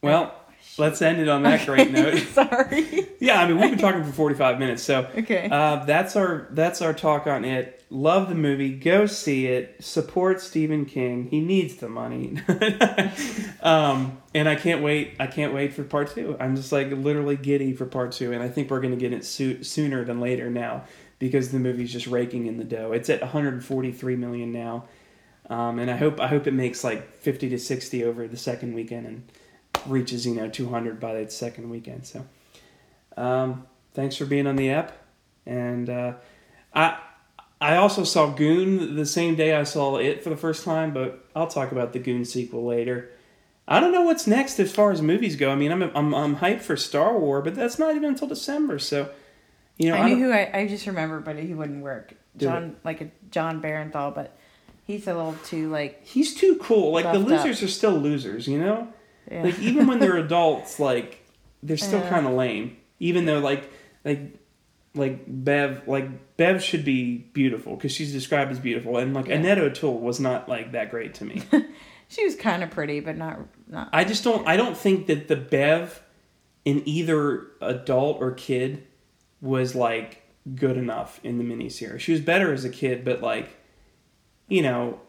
[0.02, 0.34] Well,
[0.78, 2.18] let's end it on that great note.
[2.20, 3.08] Sorry.
[3.20, 5.50] Yeah, I mean we've been talking for forty five minutes, so Okay.
[5.52, 7.76] Uh, that's our that's our talk on it.
[7.92, 8.70] Love the movie.
[8.78, 9.84] Go see it.
[9.84, 11.28] Support Stephen King.
[11.30, 12.38] He needs the money.
[13.62, 15.16] um, and I can't wait.
[15.20, 16.38] I can't wait for part two.
[16.40, 19.14] I'm just like literally giddy for part two, and I think we're going to get
[19.14, 20.84] it so- sooner than later now
[21.18, 22.92] because the movie's just raking in the dough.
[22.94, 24.86] It's at 143 million now,
[25.50, 28.74] um, and I hope I hope it makes like 50 to 60 over the second
[28.76, 29.32] weekend and
[29.88, 32.06] reaches you know 200 by its second weekend.
[32.06, 32.26] So.
[33.18, 34.94] Um, thanks for being on the app.
[35.46, 36.14] And uh,
[36.74, 36.98] I
[37.60, 41.26] I also saw Goon the same day I saw it for the first time, but
[41.36, 43.10] I'll talk about the Goon sequel later.
[43.68, 45.52] I don't know what's next as far as movies go.
[45.52, 48.80] I mean, I'm I'm I'm hyped for Star Wars, but that's not even until December.
[48.80, 49.10] So,
[49.78, 52.14] you know, I knew don't- who I, I just remember, but he wouldn't work.
[52.38, 54.38] Jon, like a Jon Bernthal, but
[54.88, 56.06] he's a little too like.
[56.06, 56.92] he's too cool.
[56.94, 57.46] Like the Buffed up.
[57.46, 58.88] losers are still losers, you know.
[59.32, 59.44] Yeah.
[59.44, 61.26] Like even when they're adults, like
[61.64, 62.10] they're still Yeah.
[62.10, 62.78] kind of lame.
[63.00, 63.70] Even though like
[64.04, 64.36] like
[64.96, 69.36] like Bev like Bev should be beautiful because she's described as beautiful, and like Yeah.
[69.36, 71.44] Annette O'Toole was not like that great to me.
[72.08, 73.90] she was kind of pretty, but not not.
[73.94, 74.48] I just don't.
[74.48, 76.02] I don't think that the Bev
[76.66, 78.86] in either adult or kid
[79.42, 80.24] was like
[80.56, 82.00] good enough in the miniseries.
[82.00, 83.56] She was better as a kid, but like,
[84.48, 85.00] you know,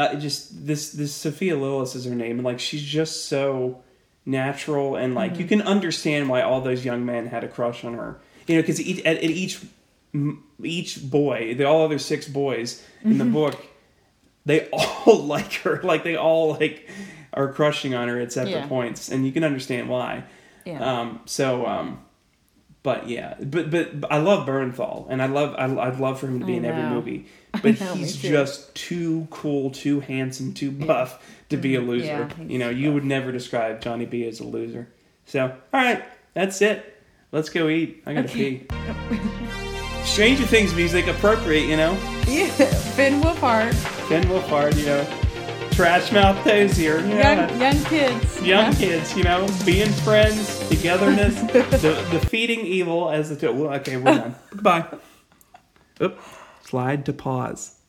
[0.00, 3.82] uh, just this this Sophia Lillis is her name, and like she's just so
[4.26, 7.94] natural, and like you can understand why all those young men had a crush on
[7.94, 8.20] her.
[8.46, 9.60] you know, because each, at, at each
[10.62, 13.56] each boy, the all other six boys in the book,
[14.44, 15.80] they all like her.
[15.82, 16.88] Like they all like
[17.32, 18.66] are crushing on her at separate Yeah.
[18.66, 20.24] points, and you can understand why.
[20.64, 20.82] Yeah.
[21.00, 22.04] Um, so, um,
[22.82, 26.40] but yeah, but, but I love Bernthal, and I love I, I'd love for him
[26.40, 27.26] to be I in every movie.
[27.62, 31.88] But know, he's just too cool, too handsome, too buff to be a mm-hmm.
[31.90, 32.06] loser.
[32.06, 34.88] Yeah, you know, you would never describe Johnny B as a loser.
[35.26, 37.02] So, all right, that's it.
[37.32, 38.04] Let's go eat.
[38.06, 38.68] I gotta pee.
[40.04, 41.92] Stranger Things music appropriate, you know.
[42.28, 42.46] yeah.
[42.94, 44.08] Finn Wolfhard.
[44.08, 45.29] Ben Wolfhard, you know.
[45.80, 46.44] Trash Mouth
[46.78, 47.18] you know.
[47.22, 48.42] Young, young kids.
[48.42, 48.72] young Yeah.
[48.74, 51.40] kids, you know, being friends, togetherness,
[51.80, 53.58] de- defeating evil as the oh, two.
[53.62, 54.34] Well, okay, we're done.
[54.50, 54.84] Goodbye.
[56.02, 56.20] Oop.
[56.66, 57.79] Slide to pause.